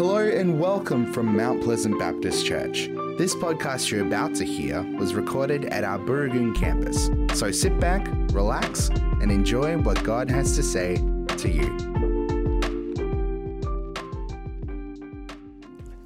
Hello 0.00 0.16
and 0.16 0.58
welcome 0.58 1.12
from 1.12 1.36
Mount 1.36 1.62
Pleasant 1.62 1.98
Baptist 1.98 2.46
Church. 2.46 2.88
This 3.18 3.34
podcast 3.34 3.90
you're 3.90 4.06
about 4.06 4.34
to 4.36 4.46
hear 4.46 4.82
was 4.96 5.12
recorded 5.12 5.66
at 5.66 5.84
our 5.84 5.98
Burragoon 5.98 6.54
campus. 6.54 7.10
So 7.38 7.50
sit 7.50 7.78
back, 7.78 8.08
relax, 8.32 8.88
and 8.88 9.30
enjoy 9.30 9.76
what 9.76 10.02
God 10.02 10.30
has 10.30 10.56
to 10.56 10.62
say 10.62 10.96
to 11.36 11.50
you. 11.50 11.68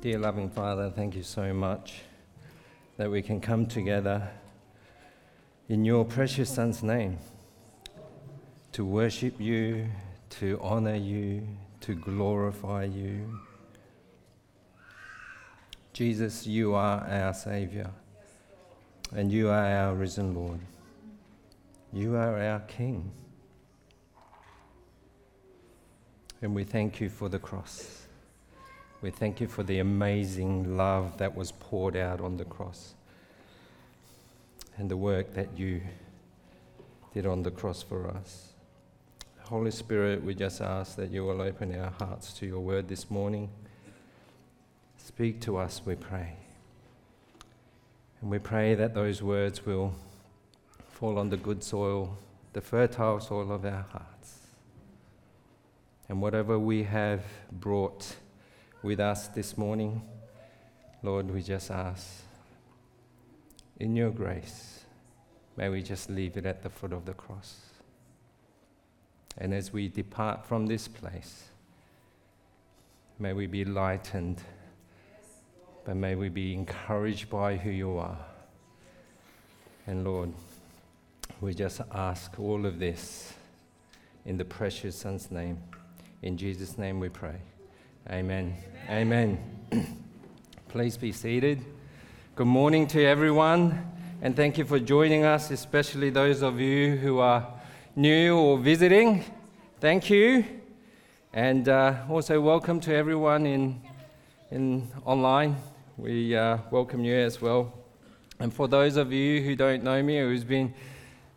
Dear 0.00 0.18
loving 0.18 0.50
Father, 0.50 0.90
thank 0.90 1.14
you 1.14 1.22
so 1.22 1.54
much 1.54 2.00
that 2.96 3.08
we 3.08 3.22
can 3.22 3.40
come 3.40 3.64
together 3.64 4.28
in 5.68 5.84
your 5.84 6.04
precious 6.04 6.52
Son's 6.52 6.82
name 6.82 7.18
to 8.72 8.84
worship 8.84 9.40
you, 9.40 9.86
to 10.30 10.58
honor 10.60 10.96
you, 10.96 11.46
to 11.82 11.94
glorify 11.94 12.82
you. 12.82 13.38
Jesus, 15.94 16.44
you 16.44 16.74
are 16.74 17.06
our 17.08 17.32
Savior, 17.32 17.88
and 19.14 19.30
you 19.30 19.48
are 19.48 19.64
our 19.64 19.94
risen 19.94 20.34
Lord. 20.34 20.58
You 21.92 22.16
are 22.16 22.36
our 22.36 22.58
King. 22.58 23.12
And 26.42 26.52
we 26.52 26.64
thank 26.64 27.00
you 27.00 27.08
for 27.08 27.28
the 27.28 27.38
cross. 27.38 28.08
We 29.02 29.12
thank 29.12 29.40
you 29.40 29.46
for 29.46 29.62
the 29.62 29.78
amazing 29.78 30.76
love 30.76 31.16
that 31.18 31.36
was 31.36 31.52
poured 31.52 31.96
out 31.96 32.20
on 32.20 32.38
the 32.38 32.44
cross 32.44 32.94
and 34.76 34.90
the 34.90 34.96
work 34.96 35.32
that 35.34 35.56
you 35.56 35.80
did 37.12 37.24
on 37.24 37.44
the 37.44 37.52
cross 37.52 37.84
for 37.84 38.08
us. 38.08 38.48
Holy 39.42 39.70
Spirit, 39.70 40.24
we 40.24 40.34
just 40.34 40.60
ask 40.60 40.96
that 40.96 41.12
you 41.12 41.24
will 41.24 41.40
open 41.40 41.72
our 41.78 41.92
hearts 42.00 42.32
to 42.32 42.46
your 42.46 42.58
word 42.58 42.88
this 42.88 43.12
morning. 43.12 43.48
Speak 45.14 45.40
to 45.42 45.58
us, 45.58 45.80
we 45.84 45.94
pray. 45.94 46.32
And 48.20 48.28
we 48.28 48.40
pray 48.40 48.74
that 48.74 48.94
those 48.94 49.22
words 49.22 49.64
will 49.64 49.94
fall 50.88 51.20
on 51.20 51.30
the 51.30 51.36
good 51.36 51.62
soil, 51.62 52.18
the 52.52 52.60
fertile 52.60 53.20
soil 53.20 53.52
of 53.52 53.64
our 53.64 53.86
hearts. 53.92 54.38
And 56.08 56.20
whatever 56.20 56.58
we 56.58 56.82
have 56.82 57.22
brought 57.52 58.16
with 58.82 58.98
us 58.98 59.28
this 59.28 59.56
morning, 59.56 60.02
Lord, 61.04 61.30
we 61.30 61.42
just 61.42 61.70
ask 61.70 62.24
in 63.78 63.94
your 63.94 64.10
grace, 64.10 64.80
may 65.56 65.68
we 65.68 65.80
just 65.80 66.10
leave 66.10 66.36
it 66.36 66.44
at 66.44 66.64
the 66.64 66.70
foot 66.70 66.92
of 66.92 67.04
the 67.04 67.14
cross. 67.14 67.60
And 69.38 69.54
as 69.54 69.72
we 69.72 69.86
depart 69.86 70.44
from 70.44 70.66
this 70.66 70.88
place, 70.88 71.50
may 73.20 73.32
we 73.32 73.46
be 73.46 73.64
lightened, 73.64 74.42
but 75.84 75.96
may 75.96 76.14
we 76.14 76.28
be 76.28 76.54
encouraged 76.54 77.28
by 77.28 77.56
who 77.56 77.70
you 77.70 77.98
are. 77.98 78.18
And 79.86 80.04
Lord, 80.04 80.32
we 81.40 81.52
just 81.52 81.80
ask 81.92 82.38
all 82.38 82.64
of 82.64 82.78
this 82.78 83.34
in 84.24 84.38
the 84.38 84.44
precious 84.44 84.96
Son's 84.96 85.30
name. 85.30 85.58
In 86.22 86.38
Jesus' 86.38 86.78
name 86.78 87.00
we 87.00 87.10
pray. 87.10 87.36
Amen. 88.10 88.56
Amen. 88.88 89.38
Amen. 89.70 89.86
Please 90.68 90.96
be 90.96 91.12
seated. 91.12 91.62
Good 92.34 92.46
morning 92.46 92.86
to 92.88 93.04
everyone, 93.04 93.86
and 94.22 94.34
thank 94.34 94.58
you 94.58 94.64
for 94.64 94.80
joining 94.80 95.24
us, 95.24 95.50
especially 95.50 96.10
those 96.10 96.42
of 96.42 96.58
you 96.58 96.96
who 96.96 97.18
are 97.18 97.46
new 97.94 98.36
or 98.36 98.58
visiting, 98.58 99.24
thank 99.80 100.10
you. 100.10 100.44
And 101.32 101.68
uh, 101.68 101.94
also, 102.08 102.40
welcome 102.40 102.80
to 102.80 102.94
everyone 102.94 103.46
in, 103.46 103.80
in 104.50 104.88
online. 105.04 105.56
We 105.96 106.34
uh, 106.34 106.58
welcome 106.72 107.04
you 107.04 107.14
as 107.14 107.40
well. 107.40 107.72
And 108.40 108.52
for 108.52 108.66
those 108.66 108.96
of 108.96 109.12
you 109.12 109.40
who 109.42 109.54
don't 109.54 109.84
know 109.84 110.02
me 110.02 110.18
who's 110.18 110.42
been 110.42 110.74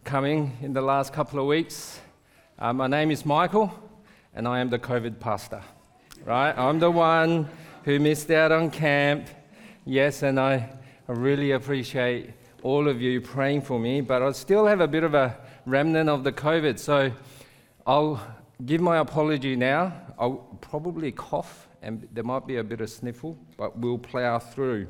coming 0.04 0.58
in 0.64 0.74
the 0.74 0.82
last 0.82 1.14
couple 1.14 1.40
of 1.40 1.46
weeks, 1.46 2.00
uh, 2.58 2.74
my 2.74 2.88
name 2.88 3.12
is 3.12 3.24
Michael, 3.24 3.72
and 4.34 4.48
I 4.48 4.60
am 4.60 4.72
the 4.72 4.80
COVID 4.80 5.20
pastor. 5.20 5.62
Right? 6.26 6.58
I'm 6.58 6.80
the 6.80 6.90
one 6.90 7.48
who 7.84 8.00
missed 8.00 8.32
out 8.32 8.52
on 8.52 8.72
camp. 8.72 9.28
Yes, 9.86 10.24
and 10.24 10.40
I, 10.40 10.68
I 11.08 11.12
really 11.12 11.52
appreciate 11.52 12.32
all 12.64 12.88
of 12.88 13.00
you 13.00 13.22
praying 13.22 13.62
for 13.62 13.80
me, 13.80 14.02
but 14.02 14.24
I 14.24 14.32
still 14.32 14.66
have 14.66 14.82
a 14.82 14.88
bit 14.88 15.04
of 15.04 15.14
a 15.14 15.38
remnant 15.68 16.10
of 16.10 16.24
the 16.24 16.32
COVID. 16.32 16.80
So 16.80 17.12
I'll 17.86 18.20
give 18.66 18.82
my 18.82 18.98
apology 18.98 19.56
now. 19.56 19.94
I'll 20.18 20.58
probably 20.62 21.12
cough 21.12 21.67
and 21.88 22.06
there 22.12 22.26
might 22.26 22.46
be 22.46 22.58
a 22.58 22.64
bit 22.66 22.82
of 22.82 22.90
sniffle, 22.90 23.38
but 23.56 23.80
we'll 23.80 23.98
plow 23.98 24.40
through. 24.40 24.88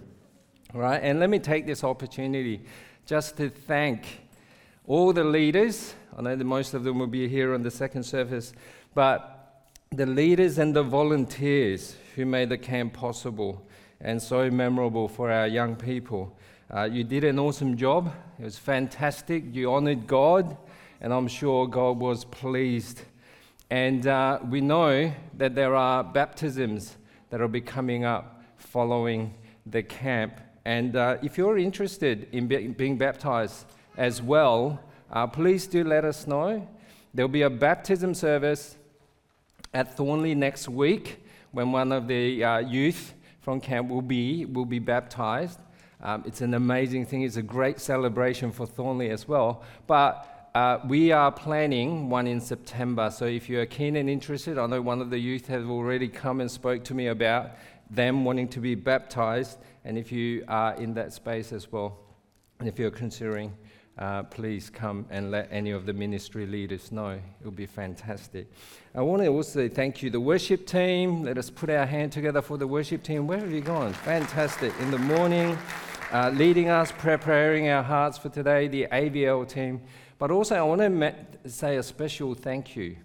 Right? 0.74 0.98
And 0.98 1.20
let 1.20 1.30
me 1.30 1.38
take 1.38 1.68
this 1.68 1.84
opportunity 1.84 2.64
just 3.06 3.38
to 3.38 3.50
thank 3.50 4.22
all 4.88 5.14
the 5.14 5.24
leaders. 5.24 5.94
I 6.18 6.24
know 6.24 6.36
that 6.36 6.44
most 6.44 6.74
of 6.74 6.84
them 6.84 6.98
will 6.98 7.06
be 7.06 7.28
here 7.28 7.54
on 7.54 7.62
the 7.62 7.70
second 7.70 8.02
service, 8.02 8.52
but 8.96 9.68
the 9.92 10.08
leaders 10.08 10.58
and 10.58 10.76
the 10.76 10.82
volunteers 10.82 11.96
who 12.16 12.26
made 12.26 12.50
the 12.50 12.58
camp 12.58 12.94
possible 12.94 13.64
and 14.02 14.20
so 14.20 14.50
memorable 14.50 15.08
for 15.08 15.32
our 15.32 15.46
young 15.46 15.76
people. 15.76 16.36
Uh, 16.74 16.90
you 16.92 17.04
did 17.04 17.24
an 17.24 17.38
awesome 17.38 17.78
job. 17.78 18.12
It 18.40 18.44
was 18.44 18.58
fantastic. 18.58 19.44
You 19.52 19.72
honored 19.72 20.08
God 20.08 20.58
and 21.00 21.14
I'm 21.14 21.28
sure 21.28 21.68
God 21.68 22.00
was 22.00 22.26
pleased. 22.26 23.04
And 23.70 24.08
uh, 24.08 24.40
we 24.50 24.62
know 24.62 25.12
that 25.38 25.54
there 25.56 25.76
are 25.76 26.04
baptisms 26.04 26.98
that 27.30 27.42
will 27.42 27.48
be 27.50 27.62
coming 27.62 28.06
up 28.06 28.42
following 28.58 29.34
the 29.66 29.84
camp. 29.84 30.40
And 30.64 30.96
uh, 30.96 31.18
if 31.22 31.38
you're 31.38 31.58
interested 31.58 32.30
in 32.32 32.48
be- 32.48 32.68
being 32.68 32.98
baptized 32.98 33.66
as 33.98 34.22
well, 34.22 34.80
uh, 35.12 35.28
please 35.28 35.68
do 35.68 35.84
let 35.84 36.06
us 36.06 36.28
know. 36.28 36.68
There'll 37.14 37.30
be 37.30 37.42
a 37.42 37.50
baptism 37.50 38.14
service 38.14 38.78
at 39.74 39.98
Thornley 39.98 40.36
next 40.36 40.70
week 40.70 41.24
when 41.52 41.72
one 41.72 41.92
of 41.92 42.08
the 42.08 42.44
uh, 42.44 42.60
youth 42.60 43.14
from 43.42 43.60
camp 43.60 43.90
will 43.90 44.02
be, 44.02 44.46
will 44.46 44.66
be 44.66 44.80
baptized. 44.80 45.60
Um, 46.02 46.24
it's 46.26 46.42
an 46.42 46.54
amazing 46.54 47.06
thing. 47.06 47.24
It's 47.24 47.38
a 47.38 47.42
great 47.42 47.80
celebration 47.80 48.52
for 48.52 48.66
Thornley 48.66 49.10
as 49.10 49.28
well. 49.28 49.64
But 49.88 50.37
uh, 50.58 50.80
we 50.88 51.12
are 51.12 51.32
planning 51.32 52.10
one 52.10 52.26
in 52.26 52.42
September, 52.42 53.12
so 53.12 53.26
if 53.26 53.48
you 53.48 53.60
are 53.60 53.66
keen 53.68 53.96
and 53.96 54.10
interested, 54.10 54.58
I 54.58 54.66
know 54.66 54.82
one 54.82 55.02
of 55.02 55.12
the 55.12 55.20
youth 55.20 55.46
have 55.50 55.70
already 55.70 56.08
come 56.08 56.42
and 56.42 56.50
spoke 56.50 56.84
to 56.86 56.96
me 56.96 57.10
about 57.10 57.52
them 57.92 58.26
wanting 58.26 58.48
to 58.48 58.60
be 58.60 58.74
baptized, 58.74 59.60
and 59.86 60.00
if 60.00 60.12
you 60.12 60.44
are 60.48 60.74
in 60.74 60.96
that 60.96 61.14
space 61.14 61.54
as 61.54 61.72
well, 61.72 62.00
and 62.58 62.68
if 62.68 62.80
you're 62.80 62.90
considering, 62.90 63.56
uh, 64.00 64.24
please 64.24 64.72
come 64.72 65.06
and 65.12 65.30
let 65.30 65.48
any 65.52 65.70
of 65.70 65.86
the 65.86 65.94
ministry 65.94 66.48
leaders 66.48 66.92
know. 66.92 67.12
It 67.12 67.44
will 67.44 67.52
be 67.52 67.68
fantastic. 67.68 68.48
I 68.96 69.04
want 69.04 69.22
to 69.22 69.28
also 69.28 69.70
thank 69.70 70.02
you, 70.02 70.10
the 70.10 70.20
worship 70.20 70.66
team. 70.66 71.22
Let 71.22 71.38
us 71.38 71.52
put 71.52 71.70
our 71.70 71.86
hand 71.86 72.12
together 72.12 72.42
for 72.42 72.58
the 72.58 72.66
worship 72.66 73.04
team. 73.04 73.28
Where 73.28 73.38
have 73.38 73.52
you 73.52 73.62
gone? 73.62 73.94
Fantastic. 73.94 74.74
In 74.80 74.90
the 74.90 74.98
morning, 74.98 75.56
uh, 76.12 76.32
leading 76.34 76.70
us, 76.70 76.92
preparing 76.94 77.70
our 77.70 77.84
hearts 77.84 78.18
for 78.18 78.30
today, 78.30 78.68
the 78.68 78.88
AVL 78.92 79.48
team. 79.48 79.82
But 80.20 80.32
also, 80.32 80.56
I 80.56 80.64
want 80.64 80.82
to 80.82 81.50
say 81.50 81.78
a 81.78 81.84
special 81.84 82.34
thank 82.34 82.76
you, 82.76 82.98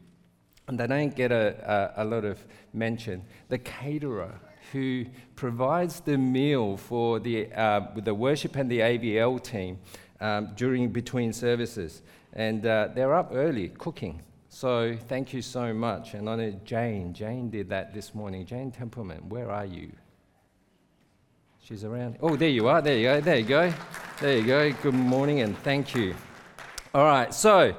and 0.66 0.78
they 0.78 0.86
don't 0.86 1.14
get 1.14 1.30
a, 1.30 1.92
a, 1.96 2.02
a 2.02 2.04
lot 2.04 2.24
of 2.24 2.44
mention. 2.72 3.24
The 3.48 3.58
caterer 3.58 4.40
who 4.72 5.04
provides 5.36 6.00
the 6.00 6.16
meal 6.16 6.76
for 6.76 7.20
the, 7.20 7.52
uh, 7.52 7.80
the 7.96 8.14
worship 8.14 8.56
and 8.56 8.70
the 8.70 8.80
AVL 8.80 9.42
team 9.42 9.78
um, 10.20 10.48
during 10.56 10.88
between 10.90 11.32
services. 11.32 12.02
And 12.32 12.64
uh, 12.64 12.88
they're 12.94 13.14
up 13.14 13.30
early 13.32 13.68
cooking. 13.68 14.22
So 14.48 14.96
thank 15.08 15.32
you 15.34 15.42
so 15.42 15.74
much. 15.74 16.14
And 16.14 16.28
I 16.28 16.36
know 16.36 16.50
Jane, 16.64 17.12
Jane 17.12 17.50
did 17.50 17.68
that 17.70 17.92
this 17.92 18.14
morning. 18.14 18.46
Jane 18.46 18.70
Templeman, 18.70 19.28
where 19.28 19.50
are 19.50 19.66
you? 19.66 19.92
She's 21.62 21.84
around. 21.84 22.16
Oh, 22.20 22.36
there 22.36 22.48
you 22.48 22.68
are. 22.68 22.80
There 22.80 22.96
you 22.96 23.04
go. 23.04 23.20
There 23.20 23.38
you 23.38 23.44
go. 23.44 23.72
There 24.20 24.38
you 24.38 24.46
go. 24.46 24.72
Good 24.82 24.94
morning 24.94 25.40
and 25.40 25.56
thank 25.58 25.94
you. 25.94 26.14
All 26.94 27.06
right, 27.06 27.32
so 27.32 27.74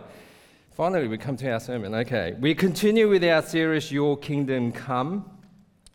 finally 0.72 1.08
we 1.08 1.20
come 1.20 1.38
to 1.38 1.52
our 1.52 1.60
sermon. 1.60 1.94
Okay, 1.94 2.36
we 2.40 2.56
continue 2.56 3.08
with 3.08 3.24
our 3.24 3.44
series, 3.44 3.92
Your 3.92 4.18
Kingdom 4.18 4.72
Come. 4.72 5.30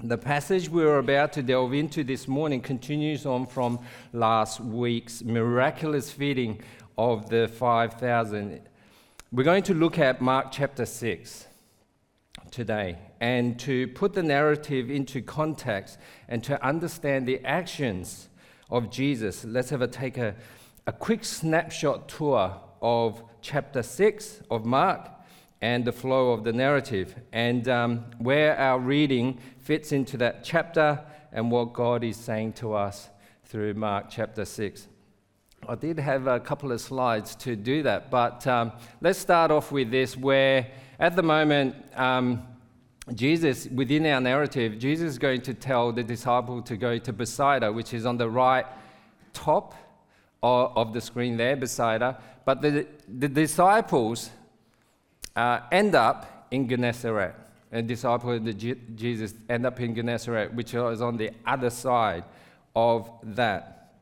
The 0.04 0.16
passage 0.16 0.68
we're 0.68 0.98
about 0.98 1.32
to 1.32 1.42
delve 1.42 1.74
into 1.74 2.04
this 2.04 2.28
morning 2.28 2.60
continues 2.60 3.26
on 3.26 3.46
from 3.46 3.80
last 4.12 4.60
week's 4.60 5.24
miraculous 5.24 6.12
feeding 6.12 6.60
of 6.96 7.28
the 7.28 7.48
5,000. 7.48 8.60
We're 9.32 9.42
going 9.42 9.64
to 9.64 9.74
look 9.74 9.98
at 9.98 10.20
Mark 10.20 10.52
chapter 10.52 10.86
6 10.86 11.48
today. 12.52 12.98
And 13.18 13.58
to 13.58 13.88
put 13.88 14.12
the 14.12 14.22
narrative 14.22 14.92
into 14.92 15.22
context 15.22 15.98
and 16.28 16.44
to 16.44 16.64
understand 16.64 17.26
the 17.26 17.44
actions 17.44 18.28
of 18.70 18.92
Jesus, 18.92 19.44
let's 19.44 19.70
have 19.70 19.82
a 19.82 19.88
take 19.88 20.18
a, 20.18 20.36
a 20.86 20.92
quick 20.92 21.24
snapshot 21.24 22.08
tour 22.08 22.60
of 22.82 23.22
chapter 23.40 23.82
6 23.82 24.42
of 24.50 24.64
Mark 24.64 25.10
and 25.60 25.84
the 25.84 25.92
flow 25.92 26.32
of 26.32 26.44
the 26.44 26.52
narrative, 26.52 27.14
and 27.32 27.68
um, 27.68 28.04
where 28.18 28.56
our 28.56 28.78
reading 28.78 29.38
fits 29.58 29.92
into 29.92 30.16
that 30.16 30.44
chapter 30.44 31.04
and 31.32 31.50
what 31.50 31.72
God 31.72 32.04
is 32.04 32.16
saying 32.16 32.52
to 32.54 32.74
us 32.74 33.08
through 33.44 33.74
Mark 33.74 34.06
chapter 34.08 34.44
6. 34.44 34.86
I 35.68 35.74
did 35.74 35.98
have 35.98 36.26
a 36.26 36.38
couple 36.38 36.70
of 36.70 36.80
slides 36.80 37.34
to 37.36 37.56
do 37.56 37.82
that, 37.82 38.10
but 38.10 38.46
um, 38.46 38.72
let's 39.00 39.18
start 39.18 39.50
off 39.50 39.72
with 39.72 39.90
this 39.90 40.16
where 40.16 40.68
at 41.00 41.16
the 41.16 41.22
moment, 41.22 41.74
um, 41.96 42.46
Jesus, 43.14 43.66
within 43.68 44.06
our 44.06 44.20
narrative, 44.20 44.78
Jesus 44.78 45.12
is 45.12 45.18
going 45.18 45.40
to 45.42 45.54
tell 45.54 45.92
the 45.92 46.02
disciple 46.02 46.62
to 46.62 46.76
go 46.76 46.98
to 46.98 47.12
Bethsaida, 47.12 47.72
which 47.72 47.94
is 47.94 48.06
on 48.06 48.16
the 48.16 48.28
right 48.28 48.66
top 49.32 49.74
of, 50.42 50.92
the 50.92 51.00
screen 51.00 51.36
there, 51.36 51.56
Bethsaida. 51.56 52.18
But 52.44 52.62
the, 52.62 52.86
the 53.08 53.28
disciples 53.28 54.30
uh, 55.34 55.60
end 55.70 55.94
up 55.94 56.46
in 56.50 56.68
Gennesaret. 56.68 57.34
And 57.70 57.86
disciples 57.86 58.40
of 58.46 58.96
Jesus 58.96 59.34
end 59.48 59.66
up 59.66 59.78
in 59.80 59.94
Gennesaret, 59.94 60.54
which 60.54 60.72
is 60.72 61.02
on 61.02 61.16
the 61.16 61.30
other 61.46 61.70
side 61.70 62.24
of 62.74 63.10
that. 63.22 63.92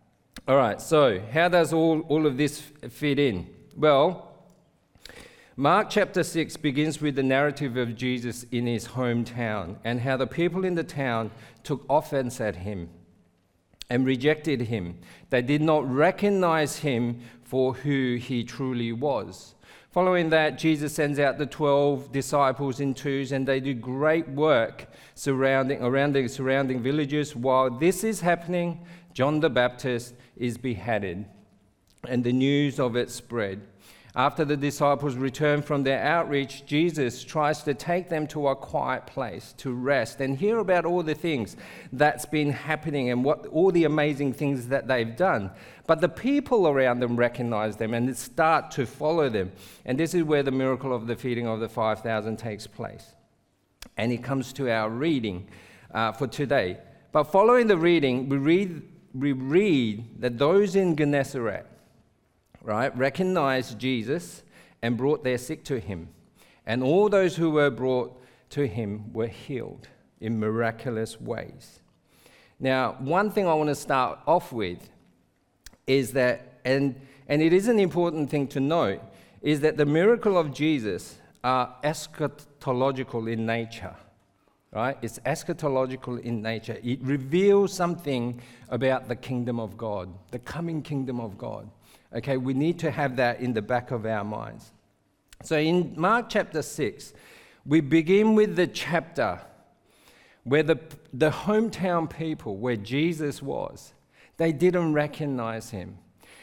All 0.46 0.56
right, 0.56 0.80
so 0.80 1.20
how 1.32 1.48
does 1.48 1.72
all, 1.72 2.00
all 2.02 2.26
of 2.26 2.36
this 2.36 2.60
fit 2.60 3.18
in? 3.18 3.48
Well, 3.74 4.22
Mark 5.56 5.88
chapter 5.90 6.22
6 6.22 6.56
begins 6.58 7.00
with 7.00 7.16
the 7.16 7.22
narrative 7.22 7.76
of 7.76 7.96
Jesus 7.96 8.44
in 8.52 8.66
his 8.66 8.88
hometown 8.88 9.76
and 9.82 10.00
how 10.00 10.16
the 10.16 10.26
people 10.26 10.64
in 10.64 10.74
the 10.74 10.84
town 10.84 11.30
took 11.64 11.84
offense 11.88 12.40
at 12.40 12.56
him 12.56 12.90
and 13.88 14.06
rejected 14.06 14.62
him. 14.62 14.98
They 15.30 15.42
did 15.42 15.62
not 15.62 15.88
recognize 15.90 16.78
him 16.78 17.20
for 17.42 17.74
who 17.74 18.16
he 18.16 18.44
truly 18.44 18.92
was. 18.92 19.54
Following 19.90 20.28
that, 20.30 20.58
Jesus 20.58 20.94
sends 20.94 21.18
out 21.18 21.38
the 21.38 21.46
12 21.46 22.12
disciples 22.12 22.80
in 22.80 22.92
twos, 22.92 23.32
and 23.32 23.46
they 23.46 23.60
do 23.60 23.72
great 23.72 24.28
work 24.28 24.88
surrounding, 25.14 25.80
around 25.82 26.12
the 26.12 26.28
surrounding 26.28 26.82
villages. 26.82 27.34
While 27.34 27.70
this 27.70 28.04
is 28.04 28.20
happening, 28.20 28.84
John 29.14 29.40
the 29.40 29.48
Baptist 29.48 30.14
is 30.36 30.58
beheaded, 30.58 31.24
and 32.06 32.22
the 32.22 32.32
news 32.32 32.78
of 32.78 32.94
it 32.94 33.10
spread. 33.10 33.62
After 34.16 34.46
the 34.46 34.56
disciples 34.56 35.14
return 35.14 35.60
from 35.60 35.82
their 35.82 36.02
outreach, 36.02 36.64
Jesus 36.64 37.22
tries 37.22 37.62
to 37.64 37.74
take 37.74 38.08
them 38.08 38.26
to 38.28 38.48
a 38.48 38.56
quiet 38.56 39.06
place 39.06 39.52
to 39.58 39.74
rest 39.74 40.22
and 40.22 40.38
hear 40.38 40.58
about 40.58 40.86
all 40.86 41.02
the 41.02 41.14
things 41.14 41.54
that's 41.92 42.24
been 42.24 42.50
happening 42.50 43.10
and 43.10 43.22
what 43.22 43.44
all 43.48 43.70
the 43.70 43.84
amazing 43.84 44.32
things 44.32 44.68
that 44.68 44.88
they've 44.88 45.14
done. 45.14 45.50
But 45.86 46.00
the 46.00 46.08
people 46.08 46.66
around 46.66 47.00
them 47.00 47.14
recognize 47.14 47.76
them 47.76 47.92
and 47.92 48.16
start 48.16 48.70
to 48.70 48.86
follow 48.86 49.28
them. 49.28 49.52
And 49.84 50.00
this 50.00 50.14
is 50.14 50.22
where 50.22 50.42
the 50.42 50.50
miracle 50.50 50.94
of 50.94 51.06
the 51.06 51.16
feeding 51.16 51.46
of 51.46 51.60
the 51.60 51.68
5,000 51.68 52.38
takes 52.38 52.66
place. 52.66 53.14
And 53.98 54.10
it 54.12 54.24
comes 54.24 54.54
to 54.54 54.70
our 54.70 54.88
reading 54.88 55.46
uh, 55.92 56.12
for 56.12 56.26
today. 56.26 56.78
But 57.12 57.24
following 57.24 57.66
the 57.66 57.76
reading, 57.76 58.30
we 58.30 58.38
read, 58.38 58.82
we 59.12 59.32
read 59.32 60.22
that 60.22 60.38
those 60.38 60.74
in 60.74 60.96
Gennesaret, 60.96 61.66
right, 62.66 62.94
recognized 62.98 63.78
Jesus 63.78 64.42
and 64.82 64.96
brought 64.96 65.24
their 65.24 65.38
sick 65.38 65.64
to 65.64 65.78
him. 65.80 66.08
And 66.66 66.82
all 66.82 67.08
those 67.08 67.36
who 67.36 67.50
were 67.50 67.70
brought 67.70 68.20
to 68.50 68.66
him 68.66 69.12
were 69.12 69.28
healed 69.28 69.88
in 70.20 70.38
miraculous 70.38 71.20
ways. 71.20 71.80
Now, 72.58 72.96
one 72.98 73.30
thing 73.30 73.46
I 73.46 73.54
want 73.54 73.68
to 73.68 73.74
start 73.74 74.18
off 74.26 74.52
with 74.52 74.90
is 75.86 76.12
that, 76.12 76.58
and, 76.64 77.00
and 77.28 77.40
it 77.40 77.52
is 77.52 77.68
an 77.68 77.78
important 77.78 78.30
thing 78.30 78.48
to 78.48 78.60
note, 78.60 79.00
is 79.42 79.60
that 79.60 79.76
the 79.76 79.86
miracle 79.86 80.36
of 80.36 80.52
Jesus 80.52 81.18
are 81.44 81.72
eschatological 81.84 83.30
in 83.32 83.46
nature. 83.46 83.94
Right? 84.72 84.98
It's 85.00 85.20
eschatological 85.20 86.20
in 86.20 86.42
nature. 86.42 86.78
It 86.82 87.00
reveals 87.00 87.72
something 87.72 88.42
about 88.68 89.08
the 89.08 89.16
kingdom 89.16 89.60
of 89.60 89.76
God, 89.78 90.08
the 90.32 90.40
coming 90.40 90.82
kingdom 90.82 91.20
of 91.20 91.38
God. 91.38 91.70
Okay, 92.16 92.38
we 92.38 92.54
need 92.54 92.78
to 92.78 92.90
have 92.90 93.16
that 93.16 93.40
in 93.40 93.52
the 93.52 93.60
back 93.60 93.90
of 93.90 94.06
our 94.06 94.24
minds. 94.24 94.72
So 95.42 95.58
in 95.58 95.92
Mark 95.98 96.30
chapter 96.30 96.62
6, 96.62 97.12
we 97.66 97.82
begin 97.82 98.34
with 98.34 98.56
the 98.56 98.66
chapter 98.66 99.40
where 100.44 100.62
the, 100.62 100.78
the 101.12 101.30
hometown 101.30 102.08
people, 102.08 102.56
where 102.56 102.76
Jesus 102.76 103.42
was, 103.42 103.92
they 104.38 104.50
didn't 104.50 104.94
recognize 104.94 105.70
him. 105.70 105.98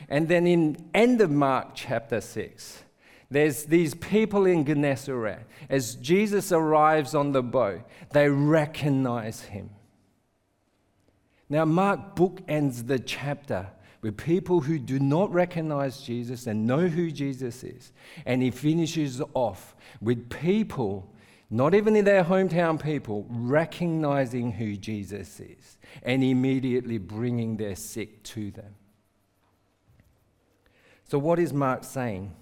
And 0.09 0.27
then 0.27 0.45
in 0.45 0.77
end 0.93 1.21
of 1.21 1.31
Mark 1.31 1.69
chapter 1.73 2.21
6, 2.21 2.83
there's 3.31 3.65
these 3.65 3.95
people 3.95 4.45
in 4.45 4.65
Gennesaret. 4.65 5.39
As 5.69 5.95
Jesus 5.95 6.51
arrives 6.51 7.15
on 7.15 7.31
the 7.31 7.41
boat, 7.41 7.81
they 8.11 8.29
recognize 8.29 9.41
him. 9.41 9.71
Now, 11.49 11.65
Mark 11.65 12.15
bookends 12.15 12.85
the 12.85 12.99
chapter 12.99 13.69
with 14.03 14.17
people 14.17 14.59
who 14.59 14.77
do 14.77 14.99
not 14.99 15.33
recognize 15.33 16.01
Jesus 16.01 16.45
and 16.45 16.67
know 16.67 16.87
who 16.87 17.09
Jesus 17.09 17.63
is. 17.63 17.93
And 18.25 18.43
he 18.43 18.51
finishes 18.51 19.21
off 19.33 19.75
with 20.01 20.29
people, 20.29 21.09
not 21.49 21.73
even 21.73 21.95
in 21.95 22.03
their 22.03 22.25
hometown 22.25 22.83
people, 22.83 23.25
recognizing 23.29 24.51
who 24.51 24.75
Jesus 24.75 25.39
is 25.39 25.77
and 26.03 26.21
immediately 26.21 26.97
bringing 26.97 27.55
their 27.55 27.75
sick 27.75 28.21
to 28.23 28.51
them. 28.51 28.75
So, 31.05 31.17
what 31.17 31.39
is 31.39 31.53
Mark 31.53 31.85
saying? 31.85 32.35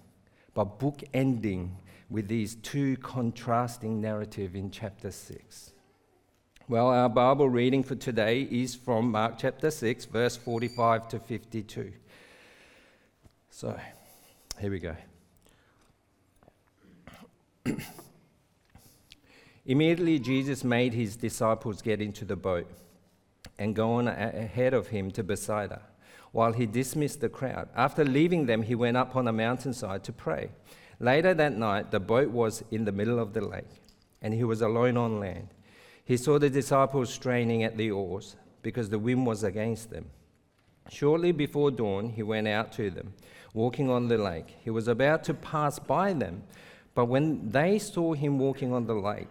By 0.55 0.63
bookending 0.63 1.69
with 2.09 2.27
these 2.27 2.55
two 2.55 2.97
contrasting 2.97 4.01
narratives 4.01 4.55
in 4.55 4.71
chapter 4.71 5.11
6. 5.11 5.70
Well, 6.71 6.87
our 6.87 7.09
Bible 7.09 7.49
reading 7.49 7.83
for 7.83 7.95
today 7.95 8.43
is 8.49 8.75
from 8.75 9.11
Mark 9.11 9.37
chapter 9.37 9.69
6, 9.69 10.05
verse 10.05 10.37
45 10.37 11.09
to 11.09 11.19
52. 11.19 11.91
So, 13.49 13.77
here 14.57 14.71
we 14.71 14.79
go. 14.79 14.95
Immediately, 19.65 20.19
Jesus 20.19 20.63
made 20.63 20.93
his 20.93 21.17
disciples 21.17 21.81
get 21.81 21.99
into 21.99 22.23
the 22.23 22.37
boat 22.37 22.71
and 23.59 23.75
go 23.75 23.95
on 23.95 24.07
ahead 24.07 24.73
of 24.73 24.87
him 24.87 25.11
to 25.11 25.23
Bethsaida, 25.23 25.81
while 26.31 26.53
he 26.53 26.65
dismissed 26.65 27.19
the 27.19 27.27
crowd. 27.27 27.67
After 27.75 28.05
leaving 28.05 28.45
them, 28.45 28.61
he 28.61 28.75
went 28.75 28.95
up 28.95 29.17
on 29.17 29.27
a 29.27 29.33
mountainside 29.33 30.05
to 30.05 30.13
pray. 30.13 30.51
Later 31.01 31.33
that 31.33 31.57
night, 31.57 31.91
the 31.91 31.99
boat 31.99 32.29
was 32.29 32.63
in 32.71 32.85
the 32.85 32.93
middle 32.93 33.19
of 33.19 33.33
the 33.33 33.41
lake, 33.41 33.81
and 34.21 34.33
he 34.33 34.45
was 34.45 34.61
alone 34.61 34.95
on 34.95 35.19
land. 35.19 35.49
He 36.05 36.17
saw 36.17 36.39
the 36.39 36.49
disciples 36.49 37.11
straining 37.11 37.63
at 37.63 37.77
the 37.77 37.91
oars 37.91 38.35
because 38.61 38.89
the 38.89 38.99
wind 38.99 39.25
was 39.25 39.43
against 39.43 39.89
them. 39.89 40.05
Shortly 40.89 41.31
before 41.31 41.71
dawn, 41.71 42.09
he 42.09 42.23
went 42.23 42.47
out 42.47 42.71
to 42.73 42.89
them, 42.89 43.13
walking 43.53 43.89
on 43.89 44.07
the 44.07 44.17
lake. 44.17 44.57
He 44.63 44.69
was 44.69 44.87
about 44.87 45.23
to 45.25 45.33
pass 45.33 45.79
by 45.79 46.13
them, 46.13 46.43
but 46.95 47.05
when 47.05 47.49
they 47.49 47.79
saw 47.79 48.13
him 48.13 48.39
walking 48.39 48.73
on 48.73 48.87
the 48.87 48.95
lake, 48.95 49.27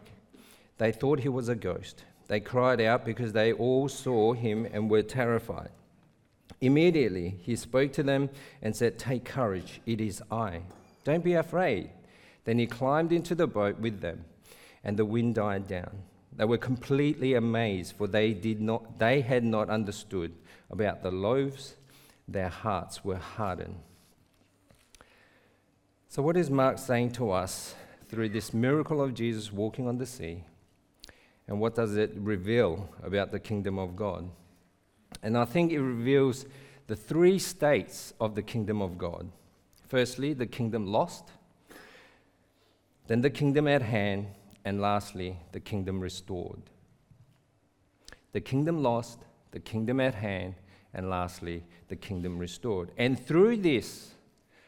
they 0.78 0.92
thought 0.92 1.20
he 1.20 1.28
was 1.28 1.48
a 1.48 1.54
ghost. 1.54 2.04
They 2.28 2.40
cried 2.40 2.80
out 2.80 3.04
because 3.04 3.32
they 3.32 3.52
all 3.52 3.88
saw 3.88 4.32
him 4.32 4.66
and 4.72 4.88
were 4.88 5.02
terrified. 5.02 5.70
Immediately, 6.60 7.36
he 7.42 7.56
spoke 7.56 7.92
to 7.94 8.02
them 8.02 8.30
and 8.62 8.74
said, 8.74 8.98
Take 8.98 9.24
courage, 9.24 9.80
it 9.84 10.00
is 10.00 10.22
I. 10.30 10.60
Don't 11.04 11.24
be 11.24 11.34
afraid. 11.34 11.90
Then 12.44 12.58
he 12.58 12.66
climbed 12.66 13.12
into 13.12 13.34
the 13.34 13.46
boat 13.46 13.78
with 13.78 14.00
them, 14.00 14.24
and 14.84 14.96
the 14.96 15.04
wind 15.04 15.34
died 15.34 15.66
down. 15.68 16.02
They 16.36 16.44
were 16.44 16.58
completely 16.58 17.34
amazed, 17.34 17.96
for 17.96 18.06
they, 18.06 18.32
did 18.32 18.60
not, 18.60 18.98
they 18.98 19.20
had 19.20 19.44
not 19.44 19.68
understood 19.68 20.32
about 20.70 21.02
the 21.02 21.10
loaves. 21.10 21.74
Their 22.28 22.48
hearts 22.48 23.04
were 23.04 23.16
hardened. 23.16 23.76
So, 26.08 26.22
what 26.22 26.36
is 26.36 26.50
Mark 26.50 26.78
saying 26.78 27.12
to 27.12 27.30
us 27.30 27.74
through 28.08 28.30
this 28.30 28.52
miracle 28.52 29.02
of 29.02 29.14
Jesus 29.14 29.52
walking 29.52 29.86
on 29.86 29.98
the 29.98 30.06
sea? 30.06 30.44
And 31.46 31.60
what 31.60 31.74
does 31.74 31.96
it 31.96 32.12
reveal 32.16 32.88
about 33.02 33.32
the 33.32 33.40
kingdom 33.40 33.78
of 33.78 33.96
God? 33.96 34.30
And 35.22 35.36
I 35.36 35.44
think 35.44 35.72
it 35.72 35.80
reveals 35.80 36.46
the 36.86 36.96
three 36.96 37.38
states 37.38 38.14
of 38.20 38.34
the 38.34 38.42
kingdom 38.42 38.80
of 38.80 38.98
God. 38.98 39.30
Firstly, 39.88 40.32
the 40.32 40.46
kingdom 40.46 40.86
lost, 40.86 41.24
then 43.08 43.20
the 43.20 43.30
kingdom 43.30 43.66
at 43.66 43.82
hand, 43.82 44.28
and 44.64 44.80
lastly, 44.80 45.38
the 45.52 45.60
kingdom 45.60 46.00
restored. 46.00 46.62
The 48.32 48.40
kingdom 48.40 48.82
lost, 48.82 49.20
the 49.50 49.60
kingdom 49.60 50.00
at 50.00 50.14
hand, 50.14 50.54
and 50.94 51.08
lastly, 51.08 51.64
the 51.88 51.96
kingdom 51.96 52.38
restored. 52.38 52.90
And 52.96 53.18
through 53.18 53.58
this, 53.58 54.14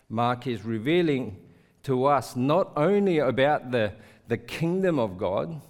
Mark 0.09 0.47
is 0.47 0.65
revealing 0.65 1.37
to 1.85 2.05
us 2.05 2.37
not 2.37 2.73
only 2.77 3.19
about 3.19 3.71
the, 3.71 3.93
the 4.29 4.37
kingdom 4.37 4.99
of 4.99 5.19
God, 5.19 5.61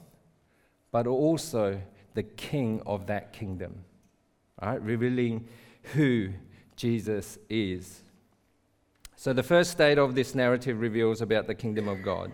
but 0.91 1.07
also 1.07 1.81
the 2.15 2.23
king 2.23 2.83
of 2.87 3.07
that 3.07 3.33
kingdom. 3.33 3.85
Right? 4.61 4.81
Revealing 4.83 5.49
who 5.95 6.31
Jesus 6.77 7.39
is. 7.49 8.03
So, 9.17 9.33
the 9.33 9.43
first 9.43 9.71
state 9.71 9.99
of 9.99 10.15
this 10.15 10.35
narrative 10.35 10.81
reveals 10.81 11.21
about 11.21 11.47
the 11.47 11.55
kingdom 11.55 11.89
of 11.89 12.03
God. 12.03 12.33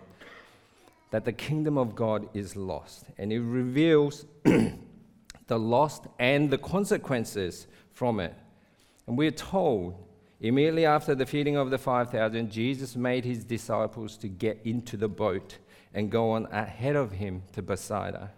That 1.11 1.25
the 1.25 1.33
kingdom 1.33 1.79
of 1.79 1.95
God 1.95 2.29
is 2.35 2.57
lost. 2.57 3.07
And 3.17 3.33
it 3.33 3.41
reveals 3.41 4.27
the 4.45 5.59
lost 5.59 6.07
and 6.19 6.51
the 6.51 6.59
consequences 6.59 7.67
from 7.93 8.21
it. 8.21 8.35
And 9.07 9.17
we're 9.17 9.31
told 9.31 9.95
immediately 10.41 10.85
after 10.85 11.15
the 11.15 11.27
feeding 11.27 11.57
of 11.57 11.71
the 11.71 11.79
5,000, 11.79 12.51
Jesus 12.51 12.95
made 12.95 13.25
his 13.25 13.45
disciples 13.45 14.17
to 14.19 14.29
get 14.29 14.61
into 14.65 14.97
the 14.97 15.09
boat 15.09 15.59
and 15.95 16.11
go 16.11 16.33
on 16.33 16.47
ahead 16.47 16.95
of 16.95 17.13
him 17.13 17.43
to 17.53 17.63
Bethsaida 17.63 18.31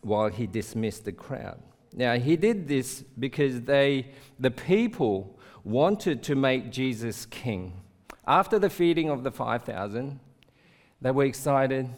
while 0.00 0.28
he 0.28 0.46
dismissed 0.46 1.04
the 1.04 1.12
crowd. 1.12 1.60
Now, 1.94 2.18
he 2.18 2.36
did 2.36 2.66
this 2.66 3.02
because 3.18 3.62
they, 3.62 4.08
the 4.38 4.50
people 4.50 5.38
wanted 5.62 6.22
to 6.24 6.34
make 6.34 6.72
Jesus 6.72 7.26
king. 7.26 7.80
After 8.26 8.58
the 8.58 8.70
feeding 8.70 9.10
of 9.10 9.22
the 9.22 9.30
5,000, 9.30 10.18
they 11.04 11.10
were 11.10 11.26
excited. 11.26 11.90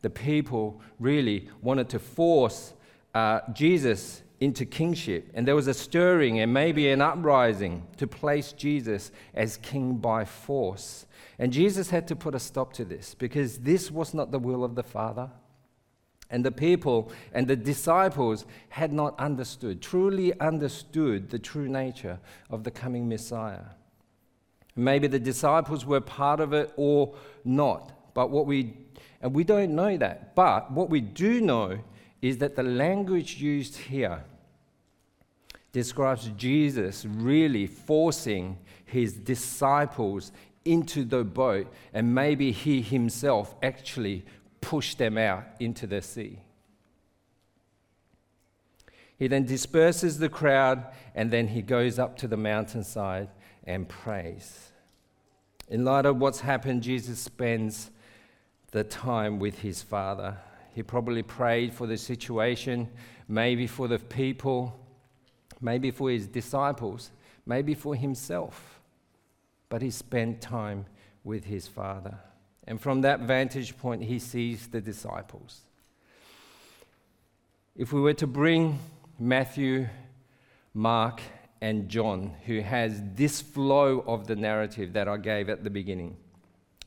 The 0.00 0.08
people 0.08 0.80
really 0.98 1.50
wanted 1.60 1.90
to 1.90 1.98
force 1.98 2.72
uh, 3.14 3.40
Jesus 3.52 4.22
into 4.40 4.64
kingship. 4.64 5.30
And 5.34 5.46
there 5.46 5.54
was 5.54 5.66
a 5.66 5.74
stirring 5.74 6.40
and 6.40 6.54
maybe 6.54 6.90
an 6.90 7.02
uprising 7.02 7.86
to 7.98 8.06
place 8.06 8.52
Jesus 8.52 9.12
as 9.34 9.58
king 9.58 9.96
by 9.96 10.24
force. 10.24 11.04
And 11.38 11.52
Jesus 11.52 11.90
had 11.90 12.08
to 12.08 12.16
put 12.16 12.34
a 12.34 12.38
stop 12.38 12.72
to 12.74 12.86
this 12.86 13.14
because 13.14 13.58
this 13.58 13.90
was 13.90 14.14
not 14.14 14.32
the 14.32 14.38
will 14.38 14.64
of 14.64 14.74
the 14.74 14.82
Father. 14.82 15.30
And 16.30 16.42
the 16.42 16.50
people 16.50 17.12
and 17.34 17.46
the 17.46 17.56
disciples 17.56 18.46
had 18.70 18.90
not 18.90 19.20
understood, 19.20 19.82
truly 19.82 20.32
understood 20.40 21.28
the 21.28 21.38
true 21.38 21.68
nature 21.68 22.20
of 22.48 22.64
the 22.64 22.70
coming 22.70 23.06
Messiah. 23.06 23.66
Maybe 24.74 25.08
the 25.08 25.18
disciples 25.18 25.84
were 25.84 26.00
part 26.00 26.40
of 26.40 26.54
it 26.54 26.72
or 26.78 27.14
not. 27.44 27.92
But 28.16 28.30
what 28.30 28.46
we, 28.46 28.72
and 29.20 29.34
we 29.34 29.44
don't 29.44 29.74
know 29.74 29.94
that, 29.98 30.34
but 30.34 30.72
what 30.72 30.88
we 30.88 31.02
do 31.02 31.42
know 31.42 31.80
is 32.22 32.38
that 32.38 32.56
the 32.56 32.62
language 32.62 33.36
used 33.42 33.76
here 33.76 34.24
describes 35.70 36.30
Jesus 36.38 37.04
really 37.04 37.66
forcing 37.66 38.56
his 38.86 39.12
disciples 39.12 40.32
into 40.64 41.04
the 41.04 41.24
boat, 41.24 41.70
and 41.92 42.14
maybe 42.14 42.52
he 42.52 42.80
himself 42.80 43.54
actually 43.62 44.24
pushed 44.62 44.96
them 44.96 45.18
out 45.18 45.44
into 45.60 45.86
the 45.86 46.00
sea. 46.00 46.38
He 49.18 49.26
then 49.28 49.44
disperses 49.44 50.18
the 50.18 50.30
crowd 50.30 50.86
and 51.14 51.30
then 51.30 51.48
he 51.48 51.60
goes 51.60 51.98
up 51.98 52.16
to 52.18 52.28
the 52.28 52.36
mountainside 52.38 53.28
and 53.64 53.86
prays. 53.86 54.72
In 55.68 55.84
light 55.84 56.06
of 56.06 56.16
what's 56.16 56.40
happened, 56.40 56.82
Jesus 56.82 57.18
spends 57.18 57.90
the 58.70 58.84
time 58.84 59.38
with 59.38 59.58
his 59.60 59.82
father. 59.82 60.36
He 60.72 60.82
probably 60.82 61.22
prayed 61.22 61.72
for 61.72 61.86
the 61.86 61.96
situation, 61.96 62.88
maybe 63.28 63.66
for 63.66 63.88
the 63.88 63.98
people, 63.98 64.78
maybe 65.60 65.90
for 65.90 66.10
his 66.10 66.26
disciples, 66.26 67.10
maybe 67.46 67.74
for 67.74 67.94
himself. 67.94 68.80
But 69.68 69.82
he 69.82 69.90
spent 69.90 70.40
time 70.40 70.86
with 71.24 71.44
his 71.44 71.66
father. 71.66 72.18
And 72.66 72.80
from 72.80 73.00
that 73.02 73.20
vantage 73.20 73.76
point, 73.78 74.02
he 74.02 74.18
sees 74.18 74.66
the 74.68 74.80
disciples. 74.80 75.60
If 77.76 77.92
we 77.92 78.00
were 78.00 78.14
to 78.14 78.26
bring 78.26 78.78
Matthew, 79.18 79.88
Mark, 80.74 81.20
and 81.60 81.88
John, 81.88 82.34
who 82.44 82.60
has 82.60 83.02
this 83.14 83.40
flow 83.40 84.04
of 84.06 84.26
the 84.26 84.36
narrative 84.36 84.92
that 84.92 85.08
I 85.08 85.16
gave 85.16 85.48
at 85.48 85.64
the 85.64 85.70
beginning, 85.70 86.16